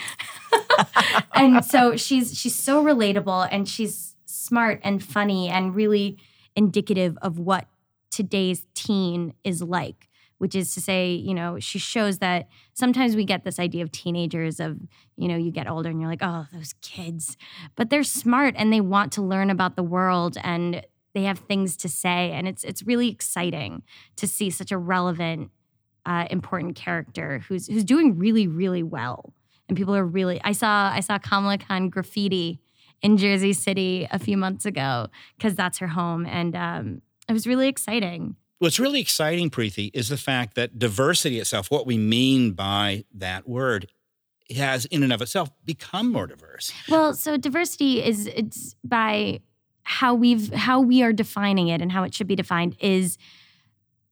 And 1.34 1.64
so 1.64 1.96
she's 1.96 2.38
she's 2.38 2.54
so 2.54 2.82
relatable 2.82 3.48
and 3.50 3.68
she's 3.68 4.16
smart 4.24 4.80
and 4.82 5.02
funny 5.02 5.48
and 5.48 5.74
really 5.74 6.18
indicative 6.54 7.16
of 7.22 7.38
what 7.38 7.66
today's 8.10 8.66
teen 8.74 9.34
is 9.44 9.62
like 9.62 10.08
which 10.38 10.54
is 10.54 10.74
to 10.74 10.80
say 10.80 11.12
you 11.12 11.34
know 11.34 11.58
she 11.58 11.78
shows 11.78 12.18
that 12.18 12.48
sometimes 12.72 13.16
we 13.16 13.24
get 13.24 13.44
this 13.44 13.58
idea 13.58 13.82
of 13.82 13.92
teenagers 13.92 14.60
of 14.60 14.78
you 15.16 15.28
know 15.28 15.36
you 15.36 15.50
get 15.50 15.68
older 15.68 15.90
and 15.90 16.00
you're 16.00 16.10
like 16.10 16.22
oh 16.22 16.46
those 16.52 16.74
kids. 16.82 17.36
But 17.74 17.90
they're 17.90 18.04
smart 18.04 18.54
and 18.56 18.72
they 18.72 18.80
want 18.80 19.12
to 19.12 19.22
learn 19.22 19.50
about 19.50 19.76
the 19.76 19.82
world 19.82 20.36
and 20.42 20.84
they 21.16 21.22
have 21.22 21.38
things 21.38 21.78
to 21.78 21.88
say, 21.88 22.30
and 22.32 22.46
it's 22.46 22.62
it's 22.62 22.82
really 22.82 23.08
exciting 23.08 23.82
to 24.16 24.26
see 24.26 24.50
such 24.50 24.70
a 24.70 24.76
relevant, 24.76 25.50
uh, 26.04 26.26
important 26.30 26.76
character 26.76 27.42
who's 27.48 27.66
who's 27.68 27.84
doing 27.84 28.18
really 28.18 28.46
really 28.46 28.82
well, 28.82 29.32
and 29.66 29.78
people 29.78 29.96
are 29.96 30.04
really. 30.04 30.38
I 30.44 30.52
saw 30.52 30.90
I 30.92 31.00
saw 31.00 31.16
Kamala 31.16 31.56
Khan 31.56 31.88
graffiti 31.88 32.60
in 33.00 33.16
Jersey 33.16 33.54
City 33.54 34.06
a 34.10 34.18
few 34.18 34.36
months 34.36 34.66
ago 34.66 35.06
because 35.38 35.54
that's 35.54 35.78
her 35.78 35.86
home, 35.86 36.26
and 36.26 36.54
um, 36.54 37.00
it 37.30 37.32
was 37.32 37.46
really 37.46 37.68
exciting. 37.68 38.36
What's 38.58 38.78
really 38.78 39.00
exciting, 39.00 39.48
Preeti, 39.48 39.90
is 39.94 40.10
the 40.10 40.18
fact 40.18 40.54
that 40.56 40.78
diversity 40.78 41.40
itself, 41.40 41.70
what 41.70 41.86
we 41.86 41.96
mean 41.96 42.52
by 42.52 43.04
that 43.14 43.48
word, 43.48 43.88
has 44.54 44.84
in 44.84 45.02
and 45.02 45.14
of 45.14 45.22
itself 45.22 45.48
become 45.64 46.12
more 46.12 46.26
diverse. 46.26 46.74
Well, 46.90 47.14
so 47.14 47.38
diversity 47.38 48.04
is 48.04 48.26
it's 48.26 48.76
by 48.84 49.40
how 49.88 50.14
we've 50.14 50.52
how 50.52 50.80
we 50.80 51.00
are 51.04 51.12
defining 51.12 51.68
it 51.68 51.80
and 51.80 51.92
how 51.92 52.02
it 52.02 52.12
should 52.12 52.26
be 52.26 52.34
defined 52.34 52.74
is 52.80 53.16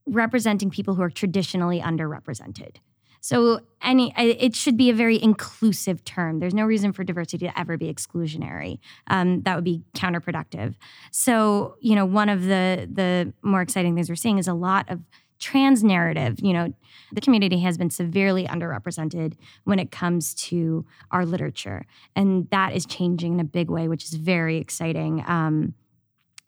representing 0.07 0.71
people 0.71 0.95
who 0.95 1.02
are 1.02 1.11
traditionally 1.11 1.81
underrepresented. 1.81 2.76
So 3.21 3.59
any 3.83 4.14
it 4.16 4.54
should 4.54 4.76
be 4.76 4.88
a 4.88 4.95
very 4.95 5.21
inclusive 5.21 6.04
term. 6.04 6.38
There's 6.38 6.54
no 6.54 6.64
reason 6.64 6.93
for 6.93 7.02
diversity 7.02 7.47
to 7.47 7.59
ever 7.59 7.76
be 7.76 7.93
exclusionary. 7.93 8.78
Um, 9.09 9.43
that 9.43 9.57
would 9.57 9.64
be 9.64 9.83
counterproductive. 9.97 10.76
So 11.11 11.75
you 11.81 11.97
know, 11.97 12.07
one 12.07 12.28
of 12.28 12.43
the 12.43 12.88
the 12.88 13.33
more 13.43 13.61
exciting 13.61 13.97
things 13.97 14.09
we're 14.09 14.14
seeing 14.14 14.38
is 14.38 14.47
a 14.47 14.54
lot 14.54 14.88
of 14.88 15.00
trans 15.44 15.84
narrative. 15.84 16.38
You 16.40 16.54
know, 16.54 16.74
the 17.12 17.20
community 17.20 17.60
has 17.60 17.76
been 17.76 17.90
severely 17.90 18.46
underrepresented 18.46 19.34
when 19.64 19.78
it 19.78 19.90
comes 19.90 20.34
to 20.46 20.86
our 21.10 21.26
literature. 21.26 21.84
And 22.16 22.48
that 22.50 22.74
is 22.74 22.86
changing 22.86 23.34
in 23.34 23.40
a 23.40 23.44
big 23.44 23.68
way, 23.68 23.86
which 23.86 24.04
is 24.04 24.14
very 24.14 24.56
exciting. 24.56 25.22
Um, 25.26 25.74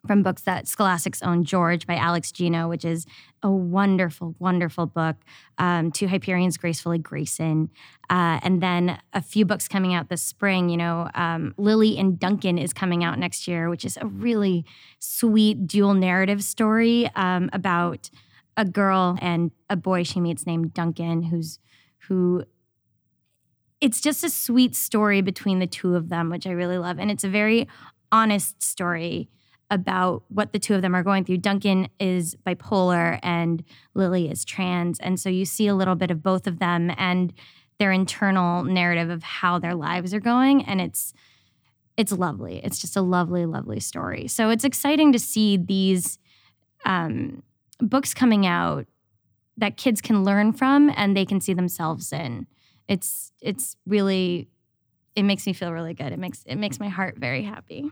from 0.07 0.23
books 0.23 0.43
that 0.43 0.67
Scholastic's 0.67 1.21
own 1.21 1.43
George 1.43 1.85
by 1.85 1.95
Alex 1.97 2.31
Gino, 2.31 2.69
which 2.69 2.85
is 2.85 3.05
a 3.43 3.51
wonderful, 3.51 4.35
wonderful 4.39 4.85
book, 4.85 5.17
um, 5.57 5.91
to 5.91 6.07
Hyperion's 6.07 6.55
Gracefully 6.55 6.97
Grayson. 6.97 7.69
Uh, 8.09 8.39
and 8.41 8.63
then 8.63 8.99
a 9.11 9.21
few 9.21 9.45
books 9.45 9.67
coming 9.67 9.93
out 9.93 10.07
this 10.07 10.23
spring. 10.23 10.69
You 10.69 10.77
know, 10.77 11.09
um, 11.13 11.53
Lily 11.57 11.97
and 11.97 12.17
Dunkin 12.17 12.57
is 12.57 12.71
coming 12.71 13.03
out 13.03 13.19
next 13.19 13.49
year, 13.49 13.69
which 13.69 13.83
is 13.83 13.97
a 13.99 14.07
really 14.07 14.65
sweet 14.99 15.67
dual 15.67 15.93
narrative 15.93 16.41
story 16.41 17.09
um, 17.15 17.49
about 17.51 18.09
a 18.57 18.65
girl 18.65 19.17
and 19.21 19.51
a 19.69 19.75
boy 19.77 20.03
she 20.03 20.19
meets 20.19 20.45
named 20.45 20.73
Dunkin, 20.73 21.23
who's 21.23 21.59
who 22.07 22.43
it's 23.79 24.01
just 24.01 24.23
a 24.23 24.29
sweet 24.29 24.75
story 24.75 25.21
between 25.21 25.59
the 25.59 25.67
two 25.67 25.95
of 25.95 26.09
them, 26.09 26.31
which 26.31 26.47
I 26.47 26.51
really 26.51 26.79
love. 26.79 26.97
And 26.97 27.11
it's 27.11 27.23
a 27.23 27.29
very 27.29 27.67
honest 28.11 28.61
story 28.61 29.29
about 29.69 30.23
what 30.29 30.51
the 30.51 30.59
two 30.59 30.73
of 30.73 30.81
them 30.81 30.95
are 30.95 31.03
going 31.03 31.25
through. 31.25 31.37
Dunkin 31.37 31.89
is 31.99 32.35
bipolar 32.45 33.19
and 33.21 33.63
Lily 33.93 34.31
is 34.31 34.43
trans. 34.43 34.99
And 34.99 35.19
so 35.19 35.29
you 35.29 35.45
see 35.45 35.67
a 35.67 35.75
little 35.75 35.95
bit 35.95 36.09
of 36.09 36.23
both 36.23 36.47
of 36.47 36.57
them 36.57 36.91
and 36.97 37.33
their 37.77 37.91
internal 37.91 38.63
narrative 38.63 39.09
of 39.09 39.21
how 39.21 39.59
their 39.59 39.75
lives 39.75 40.13
are 40.13 40.19
going. 40.19 40.63
And 40.63 40.81
it's 40.81 41.13
it's 41.97 42.11
lovely. 42.11 42.61
It's 42.63 42.79
just 42.79 42.95
a 42.95 43.01
lovely, 43.01 43.45
lovely 43.45 43.79
story. 43.79 44.27
So 44.27 44.51
it's 44.51 44.63
exciting 44.63 45.11
to 45.13 45.19
see 45.19 45.57
these 45.57 46.19
um, 46.85 47.41
books 47.79 48.13
coming 48.13 48.45
out 48.45 48.87
that 49.57 49.77
kids 49.77 50.01
can 50.01 50.23
learn 50.23 50.53
from 50.53 50.91
and 50.95 51.15
they 51.15 51.25
can 51.25 51.41
see 51.41 51.53
themselves 51.53 52.11
in. 52.13 52.47
It's 52.87 53.31
it's 53.41 53.75
really 53.85 54.49
it 55.15 55.23
makes 55.23 55.45
me 55.47 55.53
feel 55.53 55.73
really 55.73 55.93
good. 55.93 56.13
It 56.13 56.19
makes 56.19 56.43
it 56.45 56.55
makes 56.55 56.79
my 56.79 56.89
heart 56.89 57.17
very 57.17 57.43
happy. 57.43 57.91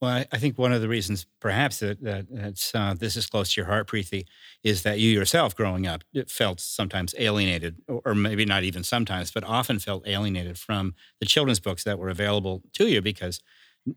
Well, 0.00 0.10
I, 0.10 0.26
I 0.30 0.38
think 0.38 0.58
one 0.58 0.72
of 0.72 0.82
the 0.82 0.88
reasons, 0.88 1.26
perhaps, 1.40 1.78
that, 1.78 2.02
that 2.02 2.70
uh, 2.74 2.92
this 2.92 3.16
is 3.16 3.26
close 3.26 3.54
to 3.54 3.60
your 3.62 3.66
heart, 3.66 3.88
Preeti, 3.88 4.24
is 4.62 4.82
that 4.82 4.98
you 4.98 5.10
yourself, 5.10 5.56
growing 5.56 5.86
up, 5.86 6.02
felt 6.28 6.60
sometimes 6.60 7.14
alienated, 7.18 7.76
or 7.88 8.14
maybe 8.14 8.44
not 8.44 8.62
even 8.62 8.84
sometimes, 8.84 9.30
but 9.30 9.42
often 9.42 9.78
felt 9.78 10.06
alienated 10.06 10.58
from 10.58 10.94
the 11.18 11.24
children's 11.24 11.60
books 11.60 11.82
that 11.84 11.98
were 11.98 12.10
available 12.10 12.62
to 12.74 12.86
you 12.86 13.00
because 13.00 13.40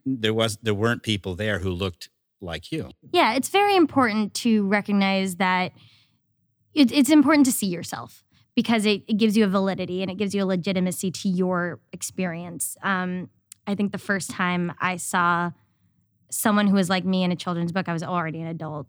there 0.05 0.33
was 0.33 0.57
there 0.61 0.73
weren't 0.73 1.03
people 1.03 1.35
there 1.35 1.59
who 1.59 1.71
looked 1.71 2.09
like 2.41 2.71
you. 2.71 2.91
Yeah, 3.11 3.33
it's 3.33 3.49
very 3.49 3.75
important 3.75 4.33
to 4.35 4.67
recognize 4.67 5.35
that 5.35 5.71
it, 6.73 6.91
it's 6.91 7.09
important 7.09 7.45
to 7.45 7.51
see 7.51 7.67
yourself 7.67 8.23
because 8.55 8.85
it, 8.85 9.03
it, 9.07 9.17
gives 9.17 9.37
you 9.37 9.43
a 9.43 9.47
validity 9.47 10.01
and 10.01 10.11
it 10.11 10.17
gives 10.17 10.35
you 10.35 10.43
a 10.43 10.45
legitimacy 10.45 11.11
to 11.11 11.29
your 11.29 11.79
experience. 11.93 12.77
Um, 12.83 13.29
I 13.67 13.75
think 13.75 13.91
the 13.91 13.97
first 13.97 14.29
time 14.29 14.73
I 14.79 14.97
saw 14.97 15.51
someone 16.31 16.67
who 16.67 16.75
was 16.75 16.89
like 16.89 17.05
me 17.05 17.23
in 17.23 17.31
a 17.31 17.35
children's 17.35 17.71
book, 17.71 17.87
I 17.87 17.93
was 17.93 18.03
already 18.03 18.41
an 18.41 18.47
adult. 18.47 18.87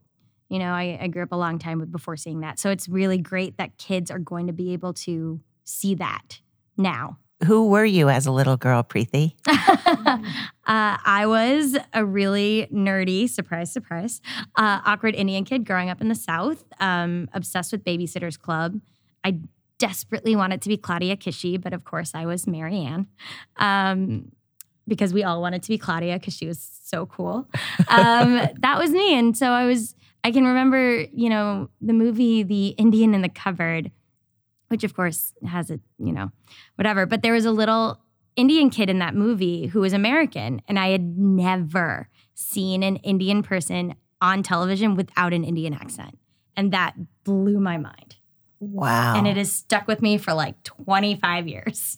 You 0.49 0.59
know, 0.59 0.73
I, 0.73 0.99
I 1.01 1.09
grew 1.09 1.23
up 1.23 1.33
a 1.33 1.37
long 1.37 1.59
time 1.59 1.79
before 1.91 2.17
seeing 2.17 2.41
that. 2.41 2.59
So 2.59 2.71
it's 2.71 2.89
really 2.89 3.19
great 3.19 3.57
that 3.59 3.79
kids 3.79 4.11
are 4.11 4.19
going 4.19 4.49
to 4.49 4.53
be 4.53 4.73
able 4.73 4.93
to 4.95 5.41
see 5.65 5.95
that 5.97 6.41
now 6.77 7.19
Who 7.47 7.69
were 7.69 7.85
you 7.85 8.09
as 8.11 8.27
a 8.27 8.33
little 8.33 8.57
girl, 8.57 8.83
Preeti? 8.83 9.35
uh, 9.49 10.19
I 10.67 11.25
was 11.27 11.77
a 11.95 12.05
really 12.05 12.69
nerdy, 12.73 13.29
surprise, 13.29 13.73
surprise, 13.73 14.21
uh, 14.57 14.81
awkward 14.85 15.15
Indian 15.15 15.45
kid 15.45 15.65
growing 15.65 15.89
up 15.89 16.01
in 16.01 16.09
the 16.09 16.15
South, 16.15 16.65
um, 16.81 17.29
obsessed 17.33 17.73
with 17.73 17.83
Babysitter's 17.83 18.37
Club. 18.37 18.81
I 19.25 19.39
desperately 19.79 20.37
wanted 20.37 20.61
to 20.63 20.69
be 20.69 20.77
Claudia 20.77 21.17
Kishi, 21.17 21.59
but 21.61 21.73
of 21.73 21.85
course 21.85 22.15
I 22.15 22.27
was 22.27 22.47
Mary 22.47 22.81
Anne. 22.81 23.07
Um, 23.57 24.33
because 24.87 25.15
we 25.15 25.23
all 25.23 25.41
wanted 25.41 25.63
to 25.63 25.69
be 25.69 25.79
Claudia 25.79 26.19
because 26.19 26.35
she 26.35 26.47
was 26.47 26.81
so 26.83 27.07
cool. 27.07 27.49
Um, 27.89 28.41
that 28.61 28.77
was 28.79 28.91
me. 28.91 29.19
And 29.19 29.37
so 29.37 29.51
I 29.51 29.65
was, 29.65 29.95
I 30.25 30.33
can 30.33 30.45
remember, 30.45 31.07
you 31.13 31.31
know, 31.31 31.71
the 31.81 31.93
movie 31.93 32.43
The 32.43 32.69
Indian 32.71 33.15
in 33.15 33.23
the 33.23 33.29
Cupboard, 33.29 33.91
which 34.71 34.85
of 34.85 34.95
course 34.95 35.35
has 35.47 35.71
a, 35.71 35.81
you 35.99 36.13
know, 36.13 36.31
whatever. 36.77 37.05
But 37.05 37.23
there 37.23 37.33
was 37.33 37.45
a 37.45 37.51
little 37.51 38.01
Indian 38.37 38.71
kid 38.71 38.89
in 38.89 39.01
that 39.01 39.15
movie 39.15 39.67
who 39.67 39.81
was 39.81 39.93
American. 39.93 40.63
And 40.69 40.79
I 40.79 40.91
had 40.91 41.19
never 41.19 42.09
seen 42.35 42.83
an 42.83 42.97
Indian 42.97 43.43
person 43.43 43.95
on 44.21 44.43
television 44.43 44.95
without 44.95 45.33
an 45.33 45.45
Indian 45.45 45.75
accent. 45.75 46.19
And 46.57 46.73
that 46.73 46.95
blew 47.25 47.59
my 47.59 47.77
mind. 47.79 48.17
Wow. 48.61 49.17
And 49.17 49.27
it 49.27 49.37
has 49.37 49.53
stuck 49.53 49.89
with 49.89 50.03
me 50.03 50.19
for 50.19 50.33
like 50.33 50.63
25 50.65 51.49
years. 51.49 51.97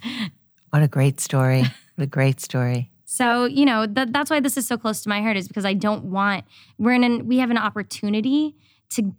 What 0.71 0.83
a 0.83 0.89
great 0.89 1.21
story. 1.21 1.65
What 1.97 2.05
a 2.05 2.07
great 2.07 2.41
story. 2.41 2.91
So, 3.05 3.45
you 3.45 3.67
know, 3.67 3.87
th- 3.87 4.09
that's 4.13 4.31
why 4.31 4.41
this 4.41 4.57
is 4.57 4.67
so 4.67 4.79
close 4.79 5.03
to 5.03 5.11
my 5.11 5.21
heart 5.21 5.37
is 5.37 5.47
because 5.47 5.67
I 5.67 5.75
don't 5.75 6.05
want, 6.07 6.47
we're 6.79 6.95
in 6.95 7.05
an, 7.05 7.29
we 7.29 7.37
have 7.37 7.51
an 7.51 7.59
opportunity 7.59 8.57
to 8.93 9.15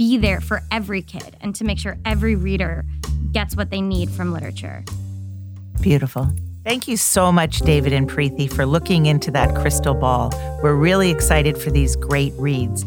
be 0.00 0.16
there 0.16 0.40
for 0.40 0.62
every 0.70 1.02
kid 1.02 1.36
and 1.42 1.54
to 1.54 1.62
make 1.62 1.78
sure 1.78 1.98
every 2.06 2.34
reader 2.34 2.86
gets 3.32 3.54
what 3.54 3.68
they 3.68 3.82
need 3.82 4.08
from 4.08 4.32
literature. 4.32 4.82
Beautiful. 5.82 6.26
Thank 6.64 6.88
you 6.88 6.96
so 6.96 7.30
much, 7.30 7.58
David 7.58 7.92
and 7.92 8.08
Preeti, 8.08 8.50
for 8.50 8.64
looking 8.64 9.04
into 9.04 9.30
that 9.32 9.54
crystal 9.54 9.92
ball. 9.92 10.32
We're 10.62 10.74
really 10.74 11.10
excited 11.10 11.58
for 11.58 11.70
these 11.70 11.96
great 11.96 12.32
reads. 12.38 12.82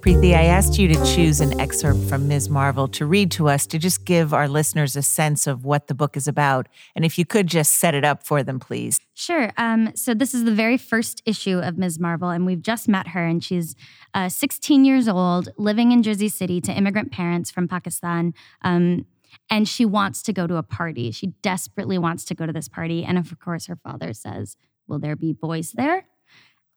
Preeti, 0.00 0.34
I 0.34 0.44
asked 0.44 0.78
you 0.78 0.88
to 0.88 0.94
choose 1.04 1.42
an 1.42 1.60
excerpt 1.60 2.00
from 2.08 2.26
Ms. 2.26 2.48
Marvel 2.48 2.88
to 2.88 3.04
read 3.04 3.30
to 3.32 3.50
us 3.50 3.66
to 3.66 3.78
just 3.78 4.06
give 4.06 4.32
our 4.32 4.48
listeners 4.48 4.96
a 4.96 5.02
sense 5.02 5.46
of 5.46 5.66
what 5.66 5.88
the 5.88 5.94
book 5.94 6.16
is 6.16 6.26
about. 6.26 6.68
And 6.96 7.04
if 7.04 7.18
you 7.18 7.26
could 7.26 7.46
just 7.46 7.72
set 7.72 7.94
it 7.94 8.02
up 8.02 8.26
for 8.26 8.42
them, 8.42 8.58
please. 8.58 8.98
Sure. 9.12 9.52
Um, 9.58 9.94
so, 9.94 10.14
this 10.14 10.32
is 10.32 10.44
the 10.44 10.54
very 10.54 10.78
first 10.78 11.20
issue 11.26 11.58
of 11.58 11.76
Ms. 11.76 11.98
Marvel, 11.98 12.30
and 12.30 12.46
we've 12.46 12.62
just 12.62 12.88
met 12.88 13.08
her, 13.08 13.26
and 13.26 13.44
she's 13.44 13.76
uh, 14.14 14.30
16 14.30 14.86
years 14.86 15.06
old, 15.06 15.50
living 15.58 15.92
in 15.92 16.02
Jersey 16.02 16.30
City 16.30 16.62
to 16.62 16.72
immigrant 16.72 17.12
parents 17.12 17.50
from 17.50 17.68
Pakistan. 17.68 18.32
Um, 18.62 19.04
and 19.50 19.68
she 19.68 19.84
wants 19.84 20.22
to 20.22 20.32
go 20.32 20.46
to 20.46 20.56
a 20.56 20.62
party. 20.62 21.10
She 21.10 21.28
desperately 21.42 21.98
wants 21.98 22.24
to 22.24 22.34
go 22.34 22.46
to 22.46 22.54
this 22.54 22.68
party. 22.68 23.04
And 23.04 23.18
of 23.18 23.38
course, 23.38 23.66
her 23.66 23.76
father 23.76 24.14
says, 24.14 24.56
Will 24.88 24.98
there 24.98 25.14
be 25.14 25.34
boys 25.34 25.72
there? 25.72 26.06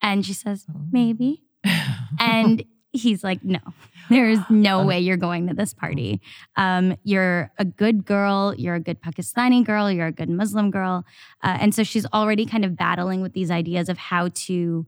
And 0.01 0.25
she 0.25 0.34
says, 0.34 0.65
Maybe. 0.92 1.44
and 2.20 2.65
he's 2.94 3.24
like, 3.24 3.44
no, 3.44 3.60
there 4.10 4.30
is 4.30 4.40
no 4.50 4.86
way 4.86 5.00
you're 5.00 5.18
going 5.18 5.48
to 5.48 5.54
this 5.54 5.74
party. 5.74 6.22
Um, 6.56 6.96
you're 7.04 7.52
a 7.58 7.66
good 7.66 8.06
girl. 8.06 8.54
You're 8.56 8.76
a 8.76 8.80
good 8.80 9.02
Pakistani 9.02 9.66
girl. 9.66 9.92
You're 9.92 10.08
a 10.08 10.12
good 10.12 10.30
Muslim 10.30 10.72
girl. 10.72 11.04
Uh, 11.44 11.58
and 11.60 11.76
so 11.76 11.84
she's 11.84 12.06
already 12.14 12.46
kind 12.46 12.64
of 12.64 12.78
battling 12.78 13.22
with 13.22 13.34
these 13.34 13.50
ideas 13.52 13.90
of 13.90 13.98
how 13.98 14.30
to 14.34 14.86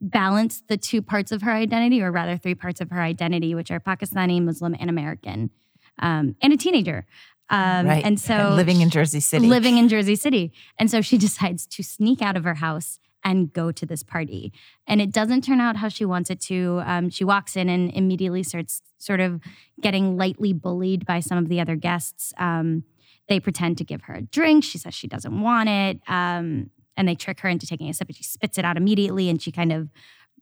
balance 0.00 0.62
the 0.68 0.76
two 0.76 1.02
parts 1.02 1.32
of 1.32 1.42
her 1.42 1.50
identity, 1.50 2.00
or 2.02 2.12
rather, 2.12 2.36
three 2.36 2.54
parts 2.54 2.80
of 2.80 2.90
her 2.90 3.00
identity, 3.00 3.54
which 3.54 3.70
are 3.70 3.80
Pakistani, 3.80 4.40
Muslim, 4.40 4.76
and 4.78 4.88
American, 4.90 5.50
um, 5.98 6.36
and 6.40 6.52
a 6.52 6.56
teenager. 6.56 7.06
Um, 7.50 7.86
right. 7.86 8.04
And 8.04 8.20
so 8.20 8.34
And 8.34 8.56
living 8.62 8.80
in 8.80 8.90
Jersey 8.90 9.20
City. 9.20 9.46
living 9.46 9.78
in 9.78 9.88
Jersey 9.88 10.14
City. 10.14 10.52
And 10.78 10.90
so 10.90 11.00
she 11.00 11.16
decides 11.26 11.66
to 11.68 11.82
sneak 11.82 12.20
out 12.20 12.36
of 12.36 12.44
her 12.44 12.54
house 12.54 12.98
and 13.24 13.52
go 13.52 13.72
to 13.72 13.84
this 13.84 14.02
party. 14.02 14.52
And 14.86 15.00
it 15.00 15.12
doesn't 15.12 15.42
turn 15.42 15.60
out 15.60 15.76
how 15.76 15.88
she 15.88 16.04
wants 16.04 16.30
it 16.30 16.40
to. 16.42 16.82
Um, 16.84 17.10
she 17.10 17.24
walks 17.24 17.56
in 17.56 17.68
and 17.68 17.92
immediately 17.92 18.42
starts 18.42 18.82
sort 18.98 19.20
of 19.20 19.40
getting 19.80 20.16
lightly 20.16 20.52
bullied 20.52 21.04
by 21.04 21.20
some 21.20 21.38
of 21.38 21.48
the 21.48 21.60
other 21.60 21.76
guests. 21.76 22.32
Um, 22.38 22.84
they 23.28 23.40
pretend 23.40 23.78
to 23.78 23.84
give 23.84 24.02
her 24.02 24.14
a 24.14 24.22
drink. 24.22 24.64
She 24.64 24.78
says 24.78 24.94
she 24.94 25.06
doesn't 25.06 25.40
want 25.40 25.68
it. 25.68 26.00
Um, 26.08 26.70
and 26.96 27.06
they 27.06 27.14
trick 27.14 27.40
her 27.40 27.48
into 27.48 27.66
taking 27.66 27.88
a 27.88 27.94
sip 27.94 28.08
and 28.08 28.16
she 28.16 28.24
spits 28.24 28.58
it 28.58 28.64
out 28.64 28.76
immediately 28.76 29.28
and 29.28 29.40
she 29.40 29.52
kind 29.52 29.72
of 29.72 29.88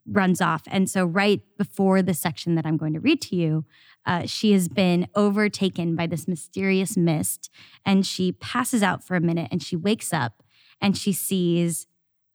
runs 0.06 0.40
off. 0.40 0.62
And 0.68 0.88
so, 0.88 1.04
right 1.04 1.42
before 1.58 2.00
the 2.00 2.14
section 2.14 2.54
that 2.54 2.64
I'm 2.64 2.76
going 2.76 2.94
to 2.94 3.00
read 3.00 3.20
to 3.22 3.36
you, 3.36 3.64
uh, 4.06 4.24
she 4.24 4.52
has 4.52 4.68
been 4.68 5.08
overtaken 5.14 5.96
by 5.96 6.06
this 6.06 6.28
mysterious 6.28 6.96
mist 6.96 7.50
and 7.84 8.06
she 8.06 8.32
passes 8.32 8.82
out 8.82 9.04
for 9.04 9.16
a 9.16 9.20
minute 9.20 9.48
and 9.50 9.62
she 9.62 9.76
wakes 9.76 10.12
up 10.12 10.42
and 10.80 10.96
she 10.96 11.12
sees 11.12 11.86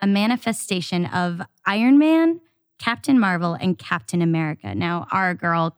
a 0.01 0.07
manifestation 0.07 1.05
of 1.05 1.41
Iron 1.65 1.97
Man, 1.97 2.41
Captain 2.79 3.19
Marvel, 3.19 3.53
and 3.53 3.77
Captain 3.77 4.21
America. 4.21 4.73
Now, 4.73 5.07
our 5.11 5.33
girl 5.33 5.75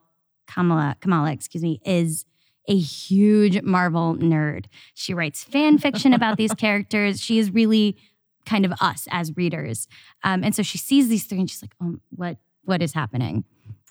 Kamala, 0.48 0.96
Kamala, 1.00 1.32
excuse 1.32 1.64
me, 1.64 1.82
is 1.86 2.26
a 2.68 2.78
huge 2.78 3.62
Marvel 3.62 4.16
nerd. 4.16 4.66
She 4.94 5.14
writes 5.14 5.44
fan 5.44 5.78
fiction 5.78 6.14
about 6.20 6.38
these 6.38 6.54
characters. 6.54 7.20
She 7.20 7.40
is 7.40 7.52
really 7.52 7.98
kind 8.46 8.66
of 8.66 8.74
us 8.82 9.08
as 9.12 9.36
readers. 9.36 9.88
Um, 10.24 10.44
and 10.44 10.56
so 10.56 10.64
she 10.64 10.78
sees 10.78 11.08
these 11.08 11.26
three 11.26 11.40
and 11.40 11.50
she's 11.50 11.62
like, 11.62 11.76
oh, 11.82 11.96
what, 12.10 12.38
what 12.64 12.82
is 12.82 12.94
happening? 12.94 13.46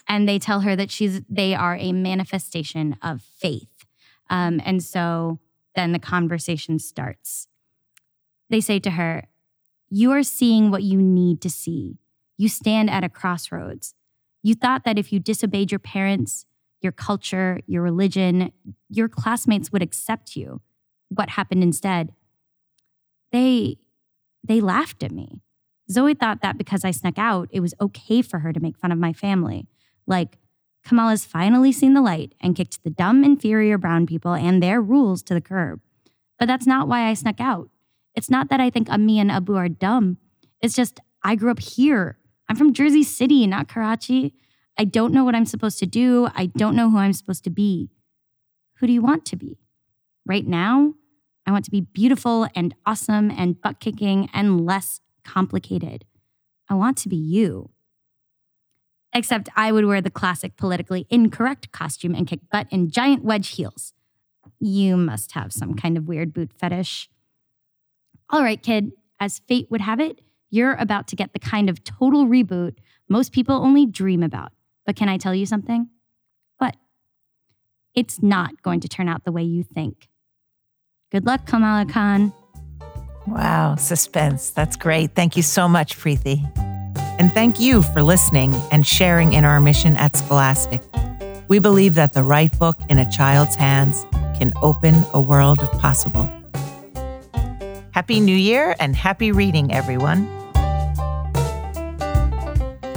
And 0.09 0.29
they 0.29 0.38
tell 0.38 0.61
her 0.61 0.77
that 0.77 0.90
she's 0.90 1.23
they 1.29 1.55
are 1.55 1.77
a 1.77 1.92
manifestation 1.92 2.97
of 3.03 3.23
faith. 3.23 3.87
Um, 4.29 4.61
and 4.64 4.83
so 4.83 5.38
then 5.75 5.92
the 5.92 5.99
conversation 5.99 6.79
starts. 6.79 7.49
They 8.51 8.61
say 8.61 8.79
to 8.81 8.90
her, 8.90 9.25
you 9.94 10.11
are 10.11 10.22
seeing 10.22 10.70
what 10.70 10.83
you 10.83 11.02
need 11.02 11.42
to 11.42 11.50
see. 11.50 11.98
You 12.38 12.48
stand 12.48 12.88
at 12.88 13.05
a 13.05 13.11
crossroads. 13.11 13.94
You 14.42 14.55
thought 14.55 14.85
that 14.85 14.98
if 14.98 15.12
you 15.12 15.20
disobeyed 15.20 15.70
your 15.70 15.78
parents, 15.78 16.46
your 16.81 16.92
culture, 16.92 17.61
your 17.66 17.83
religion, 17.83 18.52
your 18.88 19.11
classmates 19.11 19.70
would 19.70 19.83
accept 19.83 20.35
you. 20.35 20.62
What 21.11 21.28
happened 21.28 21.62
instead? 21.62 22.14
They 23.33 23.76
they 24.42 24.62
laughed 24.62 25.02
at 25.02 25.12
me. 25.12 25.42
Zoe 25.90 26.14
thought 26.14 26.40
that 26.40 26.57
because 26.57 26.87
I 26.87 26.90
snuck 26.90 27.18
out, 27.18 27.50
it 27.52 27.61
was 27.61 27.74
okay 27.78 28.22
for 28.22 28.38
her 28.38 28.50
to 28.50 28.61
make 28.61 28.78
fun 28.78 28.92
of 28.92 28.98
my 28.98 29.12
family. 29.12 29.66
Like, 30.07 30.38
Kamala's 30.85 31.26
finally 31.26 31.70
seen 31.70 31.92
the 31.92 32.00
light 32.00 32.35
and 32.40 32.57
kicked 32.57 32.83
the 32.83 32.90
dumb, 32.90 33.22
inferior 33.22 33.76
brown 33.76 34.07
people 34.07 34.33
and 34.33 34.62
their 34.62 34.81
rules 34.81 35.22
to 35.24 35.35
the 35.35 35.40
curb. 35.42 35.81
But 36.38 36.46
that's 36.46 36.66
not 36.66 36.88
why 36.88 37.09
I 37.09 37.14
snuck 37.14 37.40
out. 37.40 37.68
It's 38.14 38.31
not 38.31 38.48
that 38.51 38.61
I 38.61 38.70
think 38.70 38.90
Ami 38.90 39.18
and 39.18 39.31
Abu 39.31 39.57
are 39.57 39.68
dumb. 39.68 40.18
It's 40.61 40.75
just 40.75 41.01
I 41.22 41.35
grew 41.35 41.51
up 41.51 41.61
here. 41.61 42.18
I'm 42.48 42.57
from 42.57 42.72
Jersey 42.72 43.03
City, 43.03 43.46
not 43.46 43.68
Karachi. 43.68 44.35
I 44.79 44.85
don't 44.85 45.12
know 45.12 45.25
what 45.25 45.35
I'm 45.35 45.46
supposed 45.46 45.79
to 45.79 45.87
do. 45.87 46.29
I 46.35 46.46
don't 46.46 46.77
know 46.77 46.90
who 46.90 46.98
I'm 46.98 47.12
supposed 47.12 47.44
to 47.44 47.51
be. 47.51 47.90
Who 48.79 48.87
do 48.87 48.92
you 48.92 49.03
want 49.03 49.25
to 49.27 49.37
be? 49.37 49.59
Right 50.27 50.46
now, 50.46 50.94
I 51.46 51.53
want 51.53 51.64
to 51.64 51.70
be 51.70 51.81
beautiful 51.81 52.48
and 52.55 52.75
awesome 52.87 53.31
and 53.31 53.61
butt 53.61 53.81
kicking 53.81 54.29
and 54.33 54.64
less 54.64 55.01
complicated. 55.25 56.05
I 56.68 56.75
want 56.75 56.96
to 56.98 57.09
be 57.09 57.16
you. 57.16 57.70
Except 59.14 59.48
I 59.57 59.72
would 59.72 59.85
wear 59.85 60.01
the 60.01 60.11
classic 60.11 60.57
politically 60.57 61.07
incorrect 61.11 61.70
costume 61.70 62.14
and 62.14 62.27
kick 62.27 62.40
butt 62.51 62.66
in 62.70 62.90
giant 62.90 63.25
wedge 63.25 63.51
heels. 63.51 63.92
You 64.59 64.96
must 64.96 65.33
have 65.33 65.53
some 65.53 65.75
kind 65.75 65.96
of 65.98 66.09
weird 66.09 66.33
boot 66.33 66.53
fetish. 66.59 67.09
All 68.33 68.42
right, 68.42 68.62
kid, 68.62 68.92
as 69.21 69.40
fate 69.40 69.66
would 69.71 69.83
have 69.83 70.01
it, 70.01 70.23
you're 70.51 70.75
about 70.75 71.07
to 71.09 71.16
get 71.16 71.35
the 71.35 71.38
kind 71.38 71.68
of 71.68 71.85
total 71.85 72.27
reboot 72.27 72.79
most 73.09 73.33
people 73.33 73.55
only 73.55 73.85
dream 73.85 74.23
about. 74.23 74.53
But 74.87 74.97
can 74.97 75.11
I 75.11 75.18
tell 75.18 75.35
you 75.35 75.45
something? 75.45 75.90
What? 76.57 76.77
It's 77.95 78.23
not 78.23 78.62
going 78.62 78.81
to 78.81 78.88
turn 78.88 79.07
out 79.07 79.25
the 79.25 79.33
way 79.33 79.42
you 79.42 79.62
think. 79.62 80.09
Good 81.11 81.27
luck, 81.27 81.47
Kamala 81.47 81.85
Khan. 81.85 82.33
Wow, 83.27 83.77
suspense. 83.77 84.49
That's 84.49 84.77
great. 84.77 85.14
Thank 85.14 85.37
you 85.37 85.42
so 85.42 85.68
much, 85.68 85.99
Preeti. 85.99 86.40
And 87.18 87.31
thank 87.33 87.61
you 87.61 87.83
for 87.83 88.03
listening 88.03 88.55
and 88.73 88.87
sharing 88.87 89.35
in 89.35 89.45
our 89.45 89.61
mission 89.61 89.95
at 89.99 90.16
Scholastic. 90.16 90.81
We 91.49 91.59
believe 91.59 91.95
that 91.97 92.14
the 92.14 92.25
right 92.25 92.59
book 92.59 92.79
in 92.88 92.99
a 92.99 93.11
child's 93.11 93.57
hands 93.57 94.07
can 94.38 94.53
open 94.62 94.95
a 95.12 95.21
world 95.21 95.61
of 95.61 95.71
possible. 95.73 96.31
Happy 97.92 98.20
New 98.20 98.35
Year 98.35 98.74
and 98.81 98.96
happy 98.96 99.33
reading, 99.33 99.70
everyone. 99.70 100.26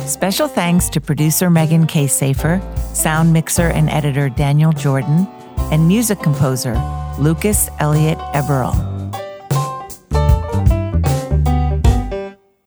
Special 0.08 0.48
thanks 0.48 0.88
to 0.90 1.02
producer 1.02 1.50
Megan 1.50 1.86
K. 1.86 2.08
Safer, 2.08 2.62
sound 2.94 3.34
mixer 3.34 3.68
and 3.68 3.90
editor 3.90 4.30
Daniel 4.30 4.72
Jordan, 4.72 5.28
and 5.70 5.86
music 5.86 6.22
composer 6.22 6.76
Lucas 7.20 7.70
Elliott 7.80 8.20
Eberl. 8.34 8.95